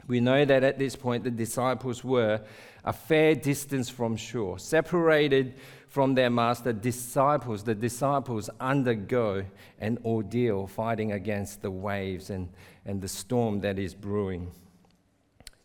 we 0.09 0.19
know 0.19 0.43
that 0.43 0.63
at 0.63 0.79
this 0.79 0.95
point 0.95 1.23
the 1.23 1.31
disciples 1.31 2.03
were 2.03 2.41
a 2.83 2.91
fair 2.91 3.35
distance 3.35 3.89
from 3.89 4.17
shore, 4.17 4.57
separated 4.57 5.53
from 5.87 6.15
their 6.15 6.31
master. 6.31 6.73
Disciples, 6.73 7.63
the 7.63 7.75
disciples 7.75 8.49
undergo 8.59 9.45
an 9.79 9.99
ordeal 10.03 10.65
fighting 10.65 11.11
against 11.11 11.61
the 11.61 11.69
waves 11.69 12.31
and, 12.31 12.49
and 12.87 12.99
the 13.01 13.07
storm 13.07 13.61
that 13.61 13.77
is 13.77 13.93
brewing. 13.93 14.51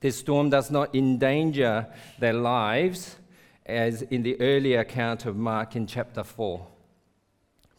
This 0.01 0.19
storm 0.19 0.51
does 0.51 0.71
not 0.71 0.95
endanger 0.95 1.87
their 2.19 2.35
lives, 2.35 3.17
as 3.65 4.03
in 4.03 4.23
the 4.23 4.39
earlier 4.43 4.81
account 4.81 5.25
of 5.25 5.37
Mark 5.37 5.75
in 5.75 5.87
chapter 5.87 6.23
4. 6.23 6.67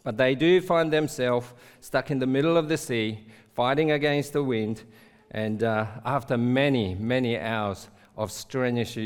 But 0.04 0.18
they 0.18 0.34
do 0.34 0.60
find 0.62 0.92
themselves 0.92 1.54
stuck 1.80 2.10
in 2.10 2.18
the 2.18 2.26
middle 2.26 2.58
of 2.58 2.70
the 2.70 2.78
sea, 2.78 3.28
fighting 3.54 3.92
against 3.92 4.34
the 4.34 4.44
wind 4.44 4.84
and 5.32 5.64
uh, 5.64 5.86
after 6.06 6.38
many, 6.38 6.96
many 6.96 7.38
hours 7.38 7.88
of 8.18 8.32
strenuous 8.32 8.98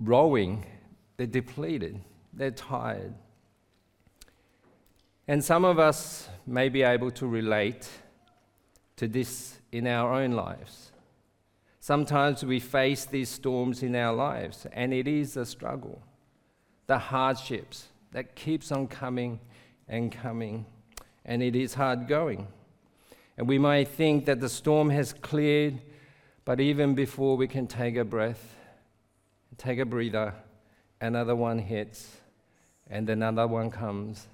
rowing, 0.00 0.64
they're 1.16 1.26
depleted, 1.26 2.00
they're 2.32 2.50
tired. 2.50 3.14
And 5.28 5.42
some 5.42 5.64
of 5.64 5.78
us 5.78 6.28
may 6.46 6.68
be 6.68 6.82
able 6.82 7.10
to 7.12 7.26
relate 7.26 7.88
to 8.96 9.08
this 9.08 9.58
in 9.70 9.86
our 9.86 10.12
own 10.12 10.32
lives. 10.32 10.92
Sometimes 11.80 12.44
we 12.44 12.60
face 12.60 13.04
these 13.04 13.28
storms 13.28 13.82
in 13.82 13.96
our 13.96 14.14
lives, 14.14 14.66
and 14.72 14.92
it 14.92 15.08
is 15.08 15.36
a 15.36 15.44
struggle. 15.44 16.00
The 16.86 16.98
hardships 16.98 17.88
that 18.12 18.36
keeps 18.36 18.70
on 18.70 18.86
coming 18.86 19.40
and 19.88 20.12
coming, 20.12 20.66
and 21.24 21.42
it 21.42 21.56
is 21.56 21.74
hard 21.74 22.06
going. 22.06 22.46
And 23.42 23.48
we 23.48 23.58
might 23.58 23.88
think 23.88 24.26
that 24.26 24.38
the 24.38 24.48
storm 24.48 24.88
has 24.90 25.12
cleared, 25.12 25.80
but 26.44 26.60
even 26.60 26.94
before 26.94 27.36
we 27.36 27.48
can 27.48 27.66
take 27.66 27.96
a 27.96 28.04
breath, 28.04 28.54
take 29.58 29.80
a 29.80 29.84
breather, 29.84 30.32
another 31.00 31.34
one 31.34 31.58
hits, 31.58 32.18
and 32.88 33.10
another 33.10 33.48
one 33.48 33.68
comes, 33.68 34.28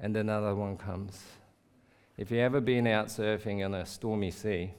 and 0.00 0.16
another 0.16 0.56
one 0.56 0.76
comes. 0.76 1.22
If 2.16 2.32
you've 2.32 2.40
ever 2.40 2.60
been 2.60 2.88
out 2.88 3.06
surfing 3.06 3.64
in 3.64 3.72
a 3.72 3.86
stormy 3.86 4.32
sea, 4.32 4.72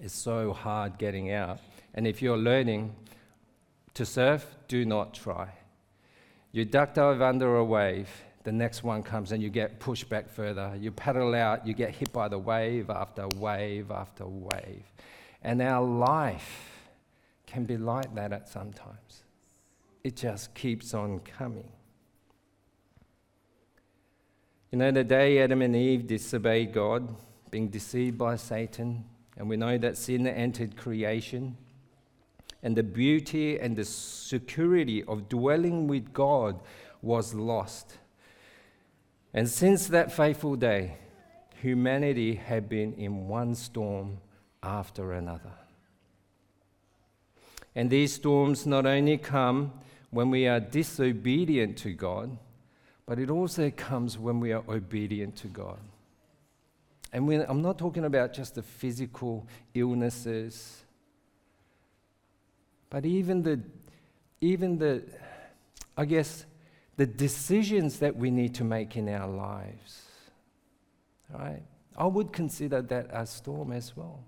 it's 0.00 0.14
so 0.14 0.52
hard 0.52 0.98
getting 0.98 1.32
out. 1.32 1.58
And 1.94 2.06
if 2.06 2.22
you're 2.22 2.38
learning 2.38 2.94
to 3.94 4.06
surf, 4.06 4.54
do 4.68 4.84
not 4.84 5.14
try. 5.14 5.48
You 6.52 6.64
duck 6.64 6.94
dive 6.94 7.22
under 7.22 7.56
a 7.56 7.64
wave, 7.64 8.08
the 8.48 8.52
next 8.52 8.82
one 8.82 9.02
comes 9.02 9.30
and 9.32 9.42
you 9.42 9.50
get 9.50 9.78
pushed 9.78 10.08
back 10.08 10.30
further. 10.30 10.72
You 10.80 10.90
paddle 10.90 11.34
out, 11.34 11.66
you 11.66 11.74
get 11.74 11.90
hit 11.90 12.10
by 12.14 12.28
the 12.28 12.38
wave 12.38 12.88
after 12.88 13.28
wave 13.36 13.90
after 13.90 14.26
wave. 14.26 14.84
And 15.42 15.60
our 15.60 15.84
life 15.84 16.88
can 17.46 17.64
be 17.64 17.76
like 17.76 18.14
that 18.14 18.32
at 18.32 18.48
sometimes. 18.48 19.24
It 20.02 20.16
just 20.16 20.54
keeps 20.54 20.94
on 20.94 21.18
coming. 21.18 21.70
You 24.72 24.78
know, 24.78 24.92
the 24.92 25.04
day 25.04 25.40
Adam 25.40 25.60
and 25.60 25.76
Eve 25.76 26.06
disobeyed 26.06 26.72
God, 26.72 27.06
being 27.50 27.68
deceived 27.68 28.16
by 28.16 28.36
Satan, 28.36 29.04
and 29.36 29.46
we 29.46 29.58
know 29.58 29.76
that 29.76 29.98
sin 29.98 30.26
entered 30.26 30.74
creation, 30.74 31.54
and 32.62 32.74
the 32.74 32.82
beauty 32.82 33.58
and 33.60 33.76
the 33.76 33.84
security 33.84 35.04
of 35.04 35.28
dwelling 35.28 35.86
with 35.86 36.14
God 36.14 36.60
was 37.02 37.34
lost. 37.34 37.98
And 39.34 39.48
since 39.48 39.88
that 39.88 40.12
fateful 40.12 40.56
day, 40.56 40.96
humanity 41.60 42.34
had 42.34 42.68
been 42.68 42.94
in 42.94 43.28
one 43.28 43.54
storm 43.54 44.18
after 44.62 45.12
another. 45.12 45.52
And 47.74 47.90
these 47.90 48.12
storms 48.12 48.66
not 48.66 48.86
only 48.86 49.18
come 49.18 49.72
when 50.10 50.30
we 50.30 50.46
are 50.48 50.60
disobedient 50.60 51.76
to 51.78 51.92
God, 51.92 52.36
but 53.06 53.18
it 53.18 53.30
also 53.30 53.70
comes 53.70 54.18
when 54.18 54.40
we 54.40 54.52
are 54.52 54.64
obedient 54.68 55.36
to 55.36 55.46
God. 55.46 55.78
And 57.12 57.26
when, 57.26 57.44
I'm 57.48 57.62
not 57.62 57.78
talking 57.78 58.04
about 58.04 58.32
just 58.32 58.54
the 58.54 58.62
physical 58.62 59.46
illnesses, 59.74 60.82
but 62.90 63.06
even 63.06 63.42
the, 63.42 63.60
even 64.40 64.78
the, 64.78 65.02
I 65.96 66.04
guess, 66.04 66.44
the 66.98 67.06
decisions 67.06 68.00
that 68.00 68.16
we 68.16 68.28
need 68.28 68.56
to 68.56 68.64
make 68.64 68.96
in 68.96 69.08
our 69.08 69.28
lives. 69.28 70.02
Right? 71.32 71.62
I 71.96 72.06
would 72.06 72.32
consider 72.32 72.82
that 72.82 73.06
a 73.12 73.24
storm 73.24 73.70
as 73.70 73.96
well. 73.96 74.24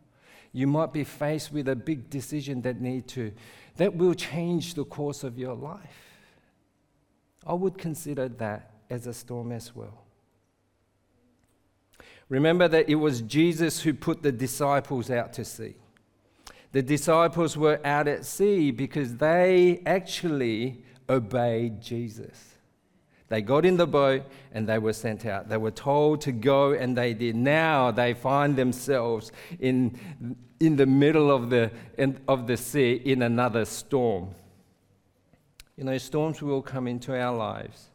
You 0.53 0.69
might 0.69 0.93
be 0.93 1.03
faced 1.03 1.53
with 1.53 1.69
a 1.69 1.75
big 1.75 2.09
decision 2.09 2.63
that 2.63 2.81
need 2.81 3.09
to 3.09 3.33
that 3.77 3.97
will 3.97 4.15
change 4.15 4.75
the 4.75 4.85
course 4.85 5.25
of 5.25 5.37
your 5.37 5.55
life. 5.55 6.21
I 7.45 7.55
would 7.55 7.77
consider 7.77 8.29
that 8.29 8.71
as 8.89 9.07
a 9.07 9.15
storm 9.15 9.51
as 9.51 9.75
well. 9.75 10.05
Remember 12.29 12.69
that 12.69 12.89
it 12.89 12.97
was 12.97 13.21
Jesus 13.23 13.83
who 13.83 13.95
put 13.95 14.23
the 14.23 14.31
disciples 14.31 15.11
out 15.11 15.33
to 15.35 15.45
sea. 15.45 15.75
The 16.71 16.83
disciples 16.83 17.57
were 17.57 17.81
out 17.85 18.07
at 18.07 18.25
sea 18.25 18.71
because 18.71 19.17
they 19.17 19.83
actually 19.85 20.85
obeyed 21.09 21.81
Jesus. 21.81 22.50
They 23.31 23.41
got 23.41 23.65
in 23.65 23.79
the 23.79 23.87
boat 23.87 24.25
and 24.53 24.69
they 24.69 24.79
were 24.79 24.93
sent 24.93 25.25
out. 25.25 25.49
They 25.49 25.57
were 25.57 25.71
told 25.71 26.21
to 26.23 26.33
go 26.33 26.73
and 26.73 26.99
they 26.99 27.15
did. 27.15 27.35
Now 27.37 27.91
they 27.91 28.13
find 28.13 28.57
themselves 28.57 29.33
in 29.59 29.99
in 30.61 30.77
the 30.77 30.87
middle 30.87 31.31
of 31.33 31.51
the, 31.51 31.71
in, 31.97 32.21
of 32.29 32.47
the 32.47 32.57
sea 32.57 32.93
in 32.93 33.23
another 33.23 33.65
storm. 33.65 34.35
You 35.77 35.85
know, 35.85 35.97
storms 35.97 36.43
will 36.43 36.61
come 36.61 36.87
into 36.87 37.19
our 37.19 37.35
lives. 37.35 37.89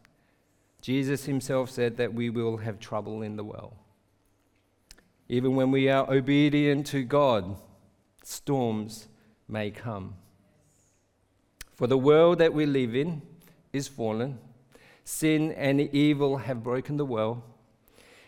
Jesus 0.82 1.26
himself 1.26 1.70
said 1.70 1.98
that 1.98 2.14
we 2.14 2.32
will 2.32 2.58
have 2.58 2.80
trouble 2.80 3.22
in 3.22 3.36
the 3.36 3.44
well. 3.44 3.74
Even 5.30 5.56
when 5.56 5.72
we 5.72 5.90
are 5.90 6.12
obedient 6.12 6.88
to 6.88 7.04
God, 7.04 7.56
storms 8.24 9.08
may 9.48 9.70
come. 9.70 10.16
For 11.76 11.88
the 11.88 11.98
world 11.98 12.40
that 12.40 12.54
we 12.54 12.66
live 12.66 12.96
in 12.96 13.22
is 13.74 13.88
fallen. 13.88 14.40
Sin 15.06 15.52
and 15.54 15.80
evil 15.80 16.38
have 16.38 16.64
broken 16.64 16.98
the 16.98 17.06
world. 17.06 17.42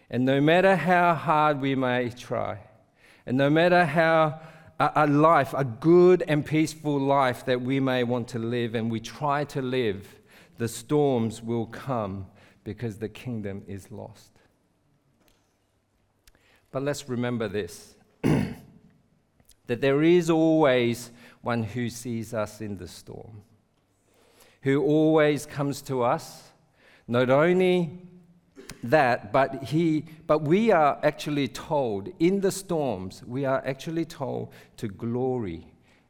And 0.10 0.24
no 0.24 0.40
matter 0.40 0.76
how 0.76 1.16
hard 1.16 1.60
we 1.60 1.76
may 1.76 2.10
try, 2.10 2.60
and 3.26 3.36
no 3.36 3.50
matter 3.50 3.84
how 3.84 4.40
a, 4.80 4.92
a, 4.96 5.08
life, 5.08 5.54
a 5.54 5.66
good 5.66 6.24
and 6.28 6.46
peaceful 6.46 7.00
life 7.00 7.46
that 7.46 7.62
we 7.62 7.80
may 7.80 8.04
want 8.04 8.28
to 8.30 8.40
live, 8.40 8.76
and 8.76 8.90
we 8.90 9.00
try 9.00 9.44
to 9.46 9.62
live, 9.62 10.16
the 10.60 10.68
storms 10.68 11.42
will 11.42 11.66
come 11.66 12.28
because 12.64 12.98
the 12.98 13.10
kingdom 13.10 13.64
is 13.68 13.92
lost. 13.92 14.32
But 16.72 16.84
let's 16.84 17.10
remember 17.10 17.48
this 17.48 17.96
that 18.24 19.82
there 19.82 20.04
is 20.04 20.30
always 20.30 21.12
one 21.42 21.64
who 21.64 21.90
sees 21.90 22.34
us 22.34 22.62
in 22.62 22.78
the 22.78 22.88
storm, 22.88 23.42
who 24.62 24.84
always 24.84 25.46
comes 25.46 25.82
to 25.84 26.04
us, 26.04 26.47
not 27.08 27.30
only 27.30 28.02
that, 28.84 29.32
but 29.32 29.64
he 29.64 30.06
but 30.28 30.42
we 30.42 30.72
are 30.72 31.00
actually 31.04 31.48
told 31.48 32.10
in 32.20 32.42
the 32.42 32.52
storms, 32.52 33.24
we 33.26 33.46
are 33.46 33.62
actually 33.66 34.06
told 34.06 34.52
to 34.78 34.88
glory 34.88 35.68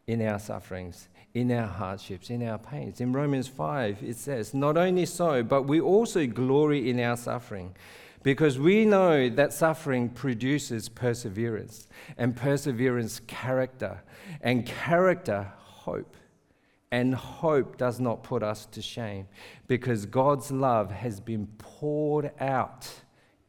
in 0.07 0.21
our 0.21 0.39
sufferings, 0.39 1.09
in 1.33 1.51
our 1.51 1.67
hardships, 1.67 2.29
in 2.29 2.47
our 2.47 2.57
pains. 2.57 3.01
In 3.01 3.13
Romans 3.13 3.47
5, 3.47 4.01
it 4.01 4.17
says, 4.17 4.53
Not 4.53 4.77
only 4.77 5.05
so, 5.05 5.43
but 5.43 5.63
we 5.63 5.79
also 5.79 6.25
glory 6.25 6.89
in 6.89 6.99
our 6.99 7.17
suffering. 7.17 7.75
Because 8.23 8.57
we 8.57 8.83
know 8.83 9.29
that 9.29 9.53
suffering 9.53 10.09
produces 10.09 10.89
perseverance, 10.89 11.87
and 12.17 12.35
perseverance, 12.35 13.21
character, 13.27 14.01
and 14.41 14.65
character, 14.65 15.51
hope. 15.59 16.17
And 16.91 17.13
hope 17.15 17.77
does 17.77 17.99
not 17.99 18.23
put 18.23 18.43
us 18.43 18.65
to 18.67 18.81
shame 18.81 19.27
because 19.67 20.05
God's 20.05 20.51
love 20.51 20.91
has 20.91 21.19
been 21.19 21.47
poured 21.57 22.31
out 22.39 22.89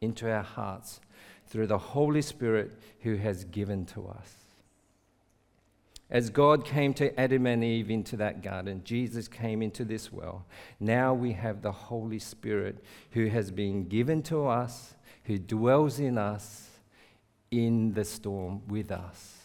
into 0.01 0.29
our 0.29 0.43
hearts 0.43 0.99
through 1.47 1.67
the 1.67 1.77
Holy 1.77 2.21
Spirit 2.21 2.71
who 3.01 3.15
has 3.15 3.45
given 3.45 3.85
to 3.87 4.07
us. 4.07 4.35
As 6.11 6.31
God 6.31 6.65
came 6.65 6.93
to 6.95 7.17
Adam 7.19 7.45
and 7.45 7.63
Eve 7.63 7.91
into 7.91 8.17
that 8.17 8.41
garden, 8.41 8.81
Jesus 8.83 9.27
came 9.27 9.61
into 9.61 9.85
this 9.85 10.11
well. 10.11 10.45
Now 10.79 11.13
we 11.13 11.33
have 11.33 11.61
the 11.61 11.71
Holy 11.71 12.17
Spirit 12.17 12.83
who 13.11 13.27
has 13.27 13.51
been 13.51 13.87
given 13.87 14.23
to 14.23 14.47
us, 14.47 14.95
who 15.25 15.37
dwells 15.37 15.99
in 15.99 16.17
us 16.17 16.67
in 17.51 17.93
the 17.93 18.05
storm 18.05 18.61
with 18.67 18.91
us. 18.91 19.38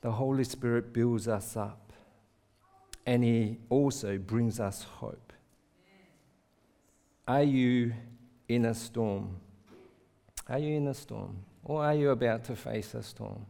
The 0.00 0.12
Holy 0.12 0.44
Spirit 0.44 0.92
builds 0.92 1.28
us 1.28 1.56
up 1.56 1.92
and 3.06 3.24
He 3.24 3.58
also 3.68 4.18
brings 4.18 4.60
us 4.60 4.82
hope. 4.82 5.32
Are 7.26 7.42
you 7.42 7.92
in 8.48 8.64
a 8.64 8.74
storm? 8.74 9.36
Are 10.48 10.58
you 10.58 10.76
in 10.76 10.88
a 10.88 10.94
storm? 10.94 11.38
Or 11.64 11.84
are 11.84 11.94
you 11.94 12.10
about 12.10 12.44
to 12.44 12.56
face 12.56 12.94
a 12.94 13.02
storm? 13.02 13.46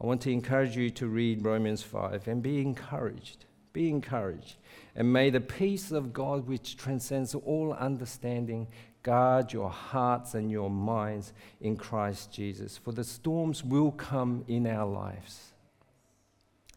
I 0.00 0.06
want 0.06 0.22
to 0.22 0.32
encourage 0.32 0.76
you 0.76 0.90
to 0.90 1.06
read 1.06 1.44
Romans 1.44 1.82
5 1.82 2.26
and 2.26 2.42
be 2.42 2.60
encouraged. 2.60 3.44
Be 3.72 3.88
encouraged. 3.88 4.56
And 4.96 5.12
may 5.12 5.30
the 5.30 5.40
peace 5.40 5.92
of 5.92 6.12
God, 6.12 6.48
which 6.48 6.76
transcends 6.76 7.34
all 7.34 7.74
understanding, 7.74 8.66
Guard 9.02 9.52
your 9.52 9.70
hearts 9.70 10.34
and 10.34 10.50
your 10.50 10.68
minds 10.68 11.32
in 11.60 11.76
Christ 11.76 12.32
Jesus, 12.32 12.76
for 12.76 12.92
the 12.92 13.04
storms 13.04 13.64
will 13.64 13.92
come 13.92 14.44
in 14.46 14.66
our 14.66 14.86
lives. 14.86 15.52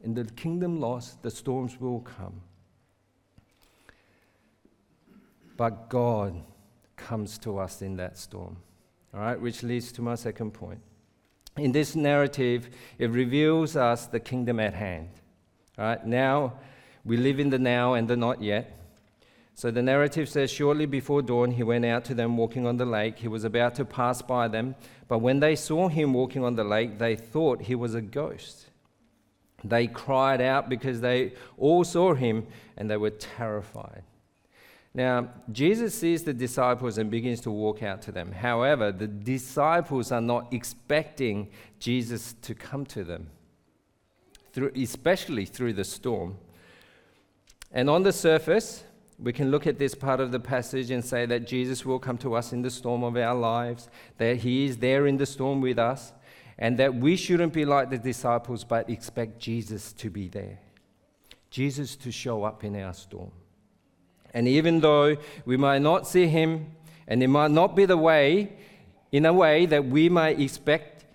In 0.03 0.13
the 0.13 0.23
kingdom 0.23 0.79
lost, 0.79 1.21
the 1.21 1.31
storms 1.31 1.79
will 1.79 1.99
come. 1.99 2.41
But 5.57 5.89
God 5.89 6.41
comes 6.95 7.37
to 7.39 7.57
us 7.57 7.81
in 7.81 7.97
that 7.97 8.17
storm. 8.17 8.57
All 9.13 9.19
right, 9.19 9.39
which 9.39 9.61
leads 9.63 9.91
to 9.93 10.01
my 10.01 10.15
second 10.15 10.51
point. 10.51 10.79
In 11.57 11.71
this 11.71 11.95
narrative, 11.95 12.69
it 12.97 13.11
reveals 13.11 13.75
us 13.75 14.07
the 14.07 14.19
kingdom 14.19 14.59
at 14.59 14.73
hand. 14.73 15.09
All 15.77 15.85
right, 15.85 16.05
now 16.05 16.53
we 17.05 17.17
live 17.17 17.39
in 17.39 17.49
the 17.49 17.59
now 17.59 17.93
and 17.93 18.07
the 18.07 18.17
not 18.17 18.41
yet. 18.41 18.79
So 19.55 19.69
the 19.69 19.81
narrative 19.81 20.27
says, 20.29 20.51
Shortly 20.51 20.85
before 20.85 21.21
dawn, 21.21 21.51
he 21.51 21.63
went 21.63 21.85
out 21.85 22.05
to 22.05 22.15
them 22.15 22.37
walking 22.37 22.65
on 22.65 22.77
the 22.77 22.85
lake. 22.85 23.19
He 23.19 23.27
was 23.27 23.43
about 23.43 23.75
to 23.75 23.85
pass 23.85 24.21
by 24.21 24.47
them, 24.47 24.75
but 25.07 25.19
when 25.19 25.39
they 25.39 25.55
saw 25.55 25.89
him 25.89 26.13
walking 26.13 26.43
on 26.43 26.55
the 26.55 26.63
lake, 26.63 26.97
they 26.97 27.15
thought 27.15 27.61
he 27.61 27.75
was 27.75 27.93
a 27.93 28.01
ghost. 28.01 28.69
They 29.63 29.87
cried 29.87 30.41
out 30.41 30.69
because 30.69 31.01
they 31.01 31.33
all 31.57 31.83
saw 31.83 32.13
him 32.13 32.47
and 32.77 32.89
they 32.89 32.97
were 32.97 33.11
terrified. 33.11 34.03
Now, 34.95 35.29
Jesus 35.51 35.95
sees 35.95 36.23
the 36.23 36.33
disciples 36.33 36.97
and 36.97 37.09
begins 37.09 37.41
to 37.41 37.51
walk 37.51 37.81
out 37.81 38.01
to 38.03 38.11
them. 38.11 38.31
However, 38.31 38.91
the 38.91 39.07
disciples 39.07 40.11
are 40.11 40.21
not 40.21 40.53
expecting 40.53 41.49
Jesus 41.79 42.33
to 42.43 42.53
come 42.53 42.85
to 42.87 43.03
them, 43.03 43.29
through, 44.51 44.71
especially 44.75 45.45
through 45.45 45.73
the 45.73 45.83
storm. 45.83 46.37
And 47.71 47.89
on 47.89 48.03
the 48.03 48.13
surface, 48.13 48.83
we 49.23 49.31
can 49.31 49.51
look 49.51 49.65
at 49.65 49.79
this 49.79 49.95
part 49.95 50.19
of 50.19 50.33
the 50.33 50.39
passage 50.39 50.91
and 50.91 51.03
say 51.03 51.25
that 51.25 51.47
Jesus 51.47 51.85
will 51.85 51.97
come 51.97 52.17
to 52.19 52.35
us 52.35 52.51
in 52.51 52.61
the 52.61 52.69
storm 52.69 53.03
of 53.03 53.15
our 53.15 53.33
lives, 53.33 53.87
that 54.17 54.37
He 54.37 54.65
is 54.65 54.77
there 54.77 55.07
in 55.07 55.15
the 55.15 55.25
storm 55.25 55.61
with 55.61 55.79
us, 55.79 56.11
and 56.57 56.77
that 56.77 56.93
we 56.93 57.15
shouldn't 57.15 57.53
be 57.53 57.63
like 57.63 57.89
the 57.89 57.97
disciples 57.97 58.65
but 58.65 58.89
expect 58.89 59.39
Jesus 59.39 59.93
to 59.93 60.09
be 60.09 60.27
there, 60.27 60.59
Jesus 61.49 61.95
to 61.95 62.11
show 62.11 62.43
up 62.43 62.65
in 62.65 62.75
our 62.75 62.93
storm. 62.93 63.31
And 64.33 64.45
even 64.45 64.81
though 64.81 65.15
we 65.45 65.55
might 65.55 65.81
not 65.81 66.05
see 66.05 66.27
Him, 66.27 66.71
and 67.07 67.23
it 67.23 67.29
might 67.29 67.51
not 67.51 67.77
be 67.77 67.85
the 67.85 67.97
way, 67.97 68.51
in 69.13 69.25
a 69.25 69.31
way 69.31 69.65
that 69.67 69.85
we 69.85 70.09
might 70.09 70.39
expect 70.39 71.05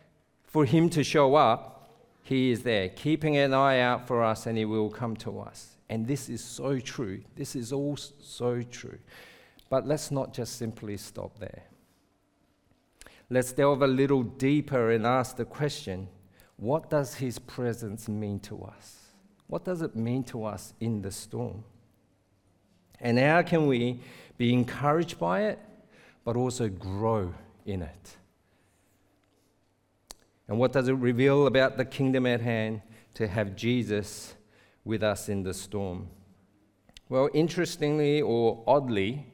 for 0.44 0.64
Him 0.64 0.88
to 0.90 1.04
show 1.04 1.34
up, 1.34 1.90
He 2.22 2.52
is 2.52 2.62
there, 2.62 2.88
keeping 2.88 3.36
an 3.36 3.52
eye 3.52 3.80
out 3.80 4.06
for 4.06 4.24
us, 4.24 4.46
and 4.46 4.56
He 4.56 4.64
will 4.64 4.88
come 4.88 5.14
to 5.16 5.40
us. 5.40 5.77
And 5.88 6.06
this 6.06 6.28
is 6.28 6.42
so 6.42 6.78
true. 6.78 7.22
This 7.34 7.56
is 7.56 7.72
all 7.72 7.96
so 7.96 8.62
true. 8.62 8.98
But 9.70 9.86
let's 9.86 10.10
not 10.10 10.34
just 10.34 10.56
simply 10.56 10.96
stop 10.96 11.38
there. 11.38 11.64
Let's 13.30 13.52
delve 13.52 13.82
a 13.82 13.86
little 13.86 14.22
deeper 14.22 14.90
and 14.90 15.06
ask 15.06 15.36
the 15.36 15.44
question 15.44 16.08
what 16.56 16.90
does 16.90 17.14
His 17.14 17.38
presence 17.38 18.08
mean 18.08 18.40
to 18.40 18.64
us? 18.64 18.96
What 19.46 19.64
does 19.64 19.80
it 19.80 19.94
mean 19.94 20.24
to 20.24 20.44
us 20.44 20.74
in 20.80 21.02
the 21.02 21.12
storm? 21.12 21.64
And 23.00 23.18
how 23.18 23.42
can 23.42 23.66
we 23.66 24.00
be 24.36 24.52
encouraged 24.52 25.18
by 25.18 25.44
it, 25.44 25.58
but 26.24 26.36
also 26.36 26.68
grow 26.68 27.32
in 27.64 27.82
it? 27.82 28.16
And 30.48 30.58
what 30.58 30.72
does 30.72 30.88
it 30.88 30.94
reveal 30.94 31.46
about 31.46 31.76
the 31.76 31.84
kingdom 31.84 32.26
at 32.26 32.40
hand 32.40 32.82
to 33.14 33.28
have 33.28 33.54
Jesus 33.54 34.34
with 34.88 35.02
us 35.02 35.28
in 35.28 35.42
the 35.42 35.52
storm? 35.52 36.08
Well, 37.10 37.28
interestingly 37.34 38.22
or 38.22 38.64
oddly, 38.66 39.26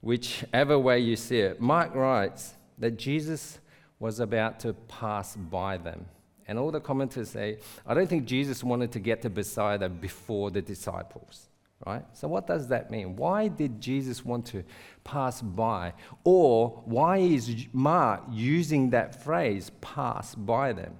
whichever 0.00 0.78
way 0.78 0.98
you 0.98 1.14
see 1.14 1.40
it, 1.40 1.60
Mark 1.60 1.94
writes 1.94 2.54
that 2.78 2.98
Jesus 2.98 3.58
was 3.98 4.18
about 4.18 4.58
to 4.60 4.72
pass 4.72 5.36
by 5.36 5.76
them. 5.76 6.06
And 6.48 6.58
all 6.58 6.70
the 6.70 6.80
commenters 6.80 7.26
say, 7.26 7.58
I 7.86 7.92
don't 7.92 8.08
think 8.08 8.24
Jesus 8.24 8.64
wanted 8.64 8.92
to 8.92 8.98
get 8.98 9.20
to 9.22 9.30
Bethsaida 9.30 9.90
before 9.90 10.50
the 10.50 10.62
disciples, 10.62 11.48
right? 11.86 12.04
So, 12.12 12.26
what 12.28 12.46
does 12.46 12.68
that 12.68 12.90
mean? 12.90 13.14
Why 13.14 13.48
did 13.48 13.80
Jesus 13.80 14.24
want 14.24 14.46
to 14.46 14.64
pass 15.04 15.40
by? 15.42 15.92
Or 16.24 16.82
why 16.86 17.18
is 17.18 17.66
Mark 17.72 18.22
using 18.30 18.90
that 18.90 19.22
phrase, 19.22 19.70
pass 19.82 20.34
by 20.34 20.72
them? 20.72 20.96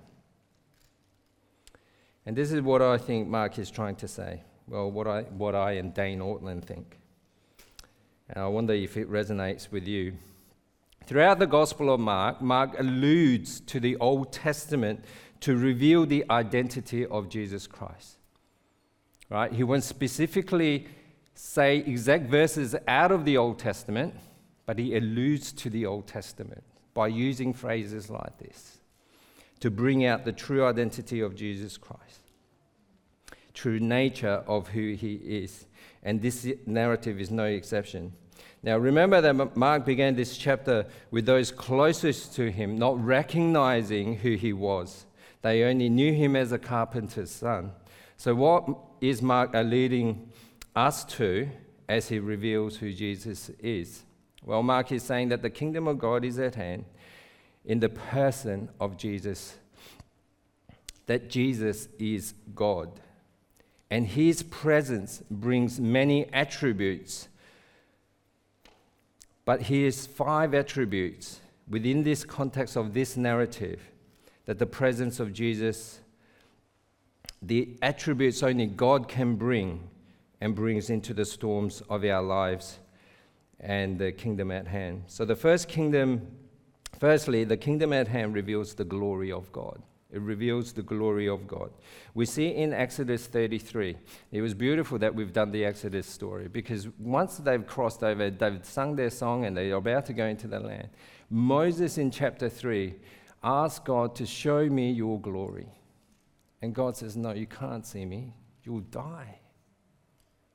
And 2.26 2.36
this 2.36 2.52
is 2.52 2.62
what 2.62 2.82
I 2.82 2.98
think 2.98 3.28
Mark 3.28 3.58
is 3.58 3.70
trying 3.70 3.96
to 3.96 4.08
say. 4.08 4.42
Well, 4.66 4.90
what 4.90 5.06
I, 5.06 5.22
what 5.22 5.54
I 5.54 5.72
and 5.72 5.92
Dane 5.92 6.20
Ortlund 6.20 6.64
think. 6.64 6.98
And 8.30 8.42
I 8.42 8.46
wonder 8.48 8.72
if 8.72 8.96
it 8.96 9.10
resonates 9.10 9.70
with 9.70 9.86
you. 9.86 10.14
Throughout 11.06 11.38
the 11.38 11.46
Gospel 11.46 11.92
of 11.92 12.00
Mark, 12.00 12.40
Mark 12.40 12.78
alludes 12.78 13.60
to 13.60 13.78
the 13.78 13.96
Old 13.96 14.32
Testament 14.32 15.04
to 15.40 15.54
reveal 15.54 16.06
the 16.06 16.24
identity 16.30 17.04
of 17.04 17.28
Jesus 17.28 17.66
Christ. 17.66 18.16
Right? 19.28 19.52
He 19.52 19.62
won't 19.62 19.84
specifically 19.84 20.86
say 21.34 21.78
exact 21.78 22.30
verses 22.30 22.74
out 22.88 23.12
of 23.12 23.26
the 23.26 23.36
Old 23.36 23.58
Testament, 23.58 24.14
but 24.64 24.78
he 24.78 24.96
alludes 24.96 25.52
to 25.52 25.68
the 25.68 25.84
Old 25.84 26.06
Testament. 26.06 26.64
by 26.94 27.08
using 27.08 27.52
phrases 27.52 28.08
like 28.08 28.38
this 28.38 28.78
to 29.64 29.70
bring 29.70 30.04
out 30.04 30.26
the 30.26 30.32
true 30.32 30.62
identity 30.66 31.20
of 31.20 31.34
Jesus 31.34 31.78
Christ, 31.78 32.20
true 33.54 33.80
nature 33.80 34.44
of 34.46 34.68
who 34.68 34.92
he 34.92 35.14
is. 35.14 35.64
And 36.02 36.20
this 36.20 36.46
narrative 36.66 37.18
is 37.18 37.30
no 37.30 37.46
exception. 37.46 38.12
Now, 38.62 38.76
remember 38.76 39.22
that 39.22 39.56
Mark 39.56 39.86
began 39.86 40.16
this 40.16 40.36
chapter 40.36 40.84
with 41.10 41.24
those 41.24 41.50
closest 41.50 42.34
to 42.34 42.50
him 42.50 42.76
not 42.76 43.02
recognizing 43.02 44.18
who 44.18 44.34
he 44.34 44.52
was. 44.52 45.06
They 45.40 45.62
only 45.62 45.88
knew 45.88 46.12
him 46.12 46.36
as 46.36 46.52
a 46.52 46.58
carpenter's 46.58 47.30
son. 47.30 47.72
So, 48.18 48.34
what 48.34 48.68
is 49.00 49.22
Mark 49.22 49.54
leading 49.54 50.30
us 50.76 51.06
to 51.16 51.48
as 51.88 52.10
he 52.10 52.18
reveals 52.18 52.76
who 52.76 52.92
Jesus 52.92 53.48
is? 53.60 54.02
Well, 54.44 54.62
Mark 54.62 54.92
is 54.92 55.02
saying 55.02 55.30
that 55.30 55.40
the 55.40 55.48
kingdom 55.48 55.88
of 55.88 55.98
God 55.98 56.22
is 56.22 56.38
at 56.38 56.54
hand 56.54 56.84
in 57.64 57.80
the 57.80 57.88
person 57.88 58.68
of 58.78 58.96
Jesus, 58.96 59.56
that 61.06 61.30
Jesus 61.30 61.88
is 61.98 62.34
God. 62.54 62.90
And 63.90 64.06
his 64.06 64.42
presence 64.42 65.22
brings 65.30 65.78
many 65.78 66.32
attributes. 66.32 67.28
But 69.44 69.62
here's 69.62 70.06
five 70.06 70.54
attributes 70.54 71.40
within 71.68 72.02
this 72.02 72.24
context 72.24 72.76
of 72.76 72.92
this 72.92 73.16
narrative 73.16 73.80
that 74.46 74.58
the 74.58 74.66
presence 74.66 75.20
of 75.20 75.32
Jesus, 75.32 76.00
the 77.40 77.76
attributes 77.80 78.42
only 78.42 78.66
God 78.66 79.08
can 79.08 79.36
bring 79.36 79.88
and 80.40 80.54
brings 80.54 80.90
into 80.90 81.14
the 81.14 81.24
storms 81.24 81.82
of 81.88 82.04
our 82.04 82.22
lives 82.22 82.78
and 83.60 83.98
the 83.98 84.12
kingdom 84.12 84.50
at 84.50 84.66
hand. 84.66 85.04
So 85.06 85.24
the 85.24 85.36
first 85.36 85.68
kingdom 85.68 86.26
Firstly, 86.98 87.44
the 87.44 87.56
kingdom 87.56 87.92
at 87.92 88.08
hand 88.08 88.34
reveals 88.34 88.74
the 88.74 88.84
glory 88.84 89.32
of 89.32 89.50
God. 89.52 89.82
It 90.12 90.20
reveals 90.20 90.72
the 90.72 90.82
glory 90.82 91.28
of 91.28 91.48
God. 91.48 91.70
We 92.14 92.24
see 92.24 92.54
in 92.54 92.72
Exodus 92.72 93.26
33, 93.26 93.96
it 94.30 94.40
was 94.40 94.54
beautiful 94.54 94.96
that 94.98 95.12
we've 95.12 95.32
done 95.32 95.50
the 95.50 95.64
Exodus 95.64 96.06
story 96.06 96.46
because 96.46 96.86
once 97.00 97.38
they've 97.38 97.66
crossed 97.66 98.04
over, 98.04 98.30
they've 98.30 98.64
sung 98.64 98.94
their 98.94 99.10
song 99.10 99.44
and 99.44 99.56
they're 99.56 99.74
about 99.74 100.06
to 100.06 100.12
go 100.12 100.26
into 100.26 100.46
the 100.46 100.60
land. 100.60 100.88
Moses 101.30 101.98
in 101.98 102.12
chapter 102.12 102.48
3 102.48 102.94
asked 103.42 103.84
God 103.84 104.14
to 104.14 104.24
show 104.24 104.68
me 104.68 104.92
your 104.92 105.20
glory. 105.20 105.66
And 106.62 106.72
God 106.72 106.96
says, 106.96 107.16
No, 107.16 107.32
you 107.32 107.46
can't 107.46 107.84
see 107.84 108.04
me. 108.04 108.32
You'll 108.62 108.80
die. 108.80 109.40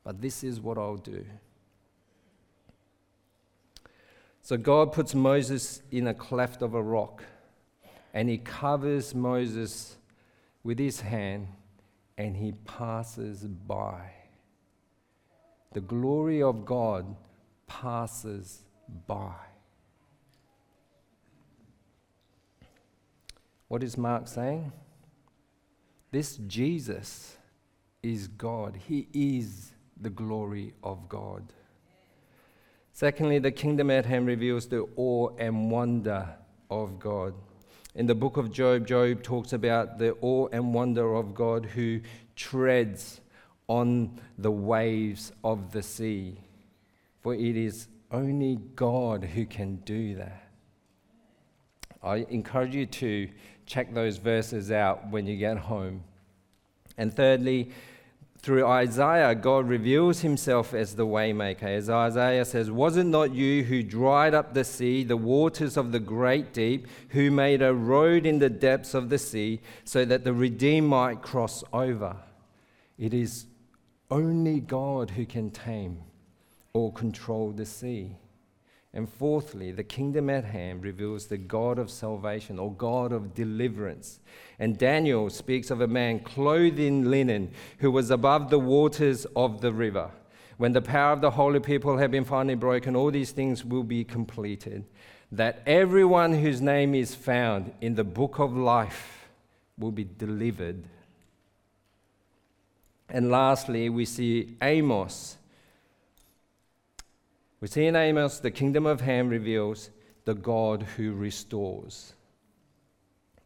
But 0.06 0.22
this 0.22 0.44
is 0.44 0.62
what 0.62 0.78
I'll 0.78 0.96
do. 0.96 1.26
So 4.42 4.58
God 4.58 4.94
puts 4.94 5.14
Moses 5.14 5.82
in 5.92 6.08
a 6.08 6.14
cleft 6.14 6.62
of 6.62 6.74
a 6.74 6.82
rock 6.82 7.24
and 8.14 8.30
he 8.30 8.38
covers 8.38 9.14
Moses 9.14 9.98
with 10.64 10.80
his 10.80 11.02
hand 11.02 11.48
and 12.18 12.36
he 12.36 12.52
passes 12.52 13.44
by. 13.44 14.12
The 15.74 15.82
glory 15.82 16.42
of 16.42 16.66
God 16.66 17.16
passes 17.68 18.64
by. 19.08 19.36
What 23.68 23.84
is 23.84 23.98
Mark 23.98 24.28
saying? 24.28 24.72
This 26.12 26.38
Jesus 26.48 27.38
is 28.02 28.28
God. 28.28 28.76
He 28.88 29.08
is 29.14 29.74
the 30.02 30.10
glory 30.10 30.74
of 30.84 31.08
God. 31.08 31.54
Secondly, 33.00 33.40
the 33.40 33.50
kingdom 33.50 33.90
at 33.92 34.06
hand 34.06 34.28
reveals 34.28 34.68
the 34.68 34.86
awe 34.98 35.30
and 35.38 35.72
wonder 35.72 36.36
of 36.70 37.00
God. 37.00 37.34
In 37.96 38.08
the 38.08 38.14
book 38.14 38.36
of 38.36 38.52
Job, 38.52 38.86
Job 38.86 39.24
talks 39.24 39.54
about 39.54 39.98
the 39.98 40.18
awe 40.20 40.50
and 40.52 40.74
wonder 40.74 41.16
of 41.16 41.34
God 41.34 41.66
who 41.66 42.02
treads 42.36 43.22
on 43.70 44.20
the 44.38 44.52
waves 44.52 45.32
of 45.46 45.72
the 45.72 45.82
sea. 45.82 46.42
For 47.22 47.34
it 47.34 47.56
is 47.56 47.88
only 48.12 48.58
God 48.76 49.24
who 49.24 49.46
can 49.46 49.78
do 49.86 50.16
that. 50.16 50.50
I 52.04 52.26
encourage 52.30 52.76
you 52.76 52.86
to 52.86 53.30
check 53.66 53.94
those 53.94 54.18
verses 54.18 54.72
out 54.72 55.10
when 55.10 55.26
you 55.26 55.38
get 55.38 55.58
home. 55.58 56.04
And 56.98 57.16
thirdly, 57.16 57.72
through 58.42 58.66
Isaiah, 58.66 59.36
God 59.36 59.68
reveals 59.68 60.22
himself 60.22 60.74
as 60.74 60.96
the 60.96 61.06
waymaker. 61.06 61.64
As 61.64 61.90
Isaiah 61.90 62.46
says, 62.46 62.72
Was 62.72 62.96
it 62.96 63.04
not 63.04 63.34
you 63.34 63.64
who 63.64 63.84
dried 63.84 64.34
up 64.34 64.54
the 64.54 64.64
sea, 64.64 65.04
the 65.04 65.18
waters 65.18 65.76
of 65.76 65.92
the 65.92 66.00
great 66.00 66.54
deep, 66.54 66.88
who 67.10 67.32
made 67.32 67.62
a 67.62 67.74
road 67.74 68.26
in 68.26 68.40
the 68.40 68.50
depths 68.50 68.94
of 68.94 69.10
the 69.10 69.18
sea, 69.18 69.60
so 69.84 70.06
that 70.06 70.24
the 70.24 70.34
redeemed 70.34 70.88
might 70.88 71.22
cross 71.22 71.64
over? 71.74 72.16
It 72.98 73.14
is 73.14 73.46
only 74.10 74.62
God 74.62 75.12
who 75.12 75.26
can 75.26 75.52
tame 75.52 76.00
or 76.74 76.94
control 76.94 77.52
the 77.52 77.66
sea. 77.66 78.16
And 78.94 79.08
fourthly, 79.08 79.72
the 79.72 79.84
kingdom 79.84 80.30
at 80.32 80.46
hand 80.46 80.84
reveals 80.84 81.28
the 81.28 81.38
God 81.38 81.78
of 81.78 81.92
salvation 81.92 82.58
or 82.58 82.74
God 82.74 83.12
of 83.12 83.36
deliverance. 83.36 84.20
And 84.58 84.80
Daniel 84.80 85.30
speaks 85.30 85.70
of 85.70 85.80
a 85.80 85.88
man 85.88 86.22
clothed 86.22 86.80
in 86.80 87.12
linen 87.12 87.52
who 87.80 87.92
was 87.92 88.10
above 88.10 88.50
the 88.50 88.60
waters 88.60 89.26
of 89.36 89.62
the 89.62 89.72
river. 89.72 90.10
When 90.58 90.74
the 90.74 90.82
power 90.82 91.14
of 91.14 91.22
the 91.22 91.32
holy 91.32 91.60
people 91.60 91.98
have 91.98 92.12
been 92.12 92.26
finally 92.26 92.56
broken, 92.56 92.96
all 92.96 93.12
these 93.12 93.32
things 93.32 93.64
will 93.64 93.84
be 93.84 94.04
completed. 94.04 94.86
That 95.32 95.62
everyone 95.68 96.34
whose 96.34 96.60
name 96.60 96.96
is 96.96 97.14
found 97.14 97.72
in 97.82 97.94
the 97.94 98.04
book 98.04 98.40
of 98.40 98.58
life 98.58 99.30
will 99.78 99.92
be 99.92 100.04
delivered. 100.04 100.84
And 103.08 103.30
lastly, 103.30 103.90
we 103.90 104.06
see 104.06 104.58
Amos 104.62 105.38
see 107.68 107.86
in 107.88 107.96
Amos, 107.96 108.40
the 108.40 108.52
kingdom 108.52 108.86
of 108.86 109.02
Ham 109.02 109.28
reveals 109.30 109.90
the 110.26 110.34
God 110.34 110.84
who 110.96 111.14
restores. 111.14 112.14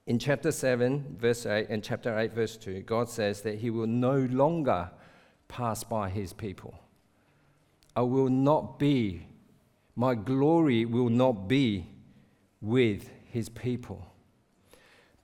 In 0.05 0.19
chapter 0.19 0.51
7, 0.51 1.15
verse 1.17 1.45
8, 1.45 1.67
and 1.69 1.83
chapter 1.83 2.17
8, 2.17 2.33
verse 2.33 2.57
2, 2.57 2.81
God 2.81 3.09
says 3.09 3.41
that 3.41 3.59
He 3.59 3.69
will 3.69 3.87
no 3.87 4.17
longer 4.17 4.91
pass 5.47 5.83
by 5.83 6.09
His 6.09 6.33
people. 6.33 6.75
I 7.95 8.01
will 8.01 8.29
not 8.29 8.79
be, 8.79 9.25
my 9.95 10.13
glory 10.13 10.85
will 10.85 11.09
not 11.09 11.47
be 11.47 11.87
with 12.61 13.09
His 13.25 13.49
people. 13.49 14.05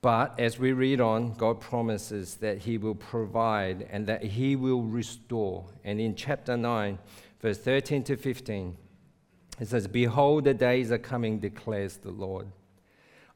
But 0.02 0.40
as 0.40 0.58
we 0.58 0.72
read 0.72 1.00
on, 1.00 1.34
God 1.34 1.60
promises 1.60 2.36
that 2.36 2.58
He 2.58 2.78
will 2.78 2.94
provide 2.94 3.86
and 3.90 4.06
that 4.06 4.22
He 4.22 4.56
will 4.56 4.82
restore. 4.82 5.66
And 5.84 6.00
in 6.00 6.14
chapter 6.14 6.56
9, 6.56 6.98
verse 7.40 7.58
13 7.58 8.02
to 8.04 8.16
15, 8.16 8.76
it 9.60 9.68
says, 9.68 9.86
Behold, 9.86 10.44
the 10.44 10.54
days 10.54 10.90
are 10.90 10.98
coming, 10.98 11.38
declares 11.38 11.98
the 11.98 12.10
Lord. 12.10 12.46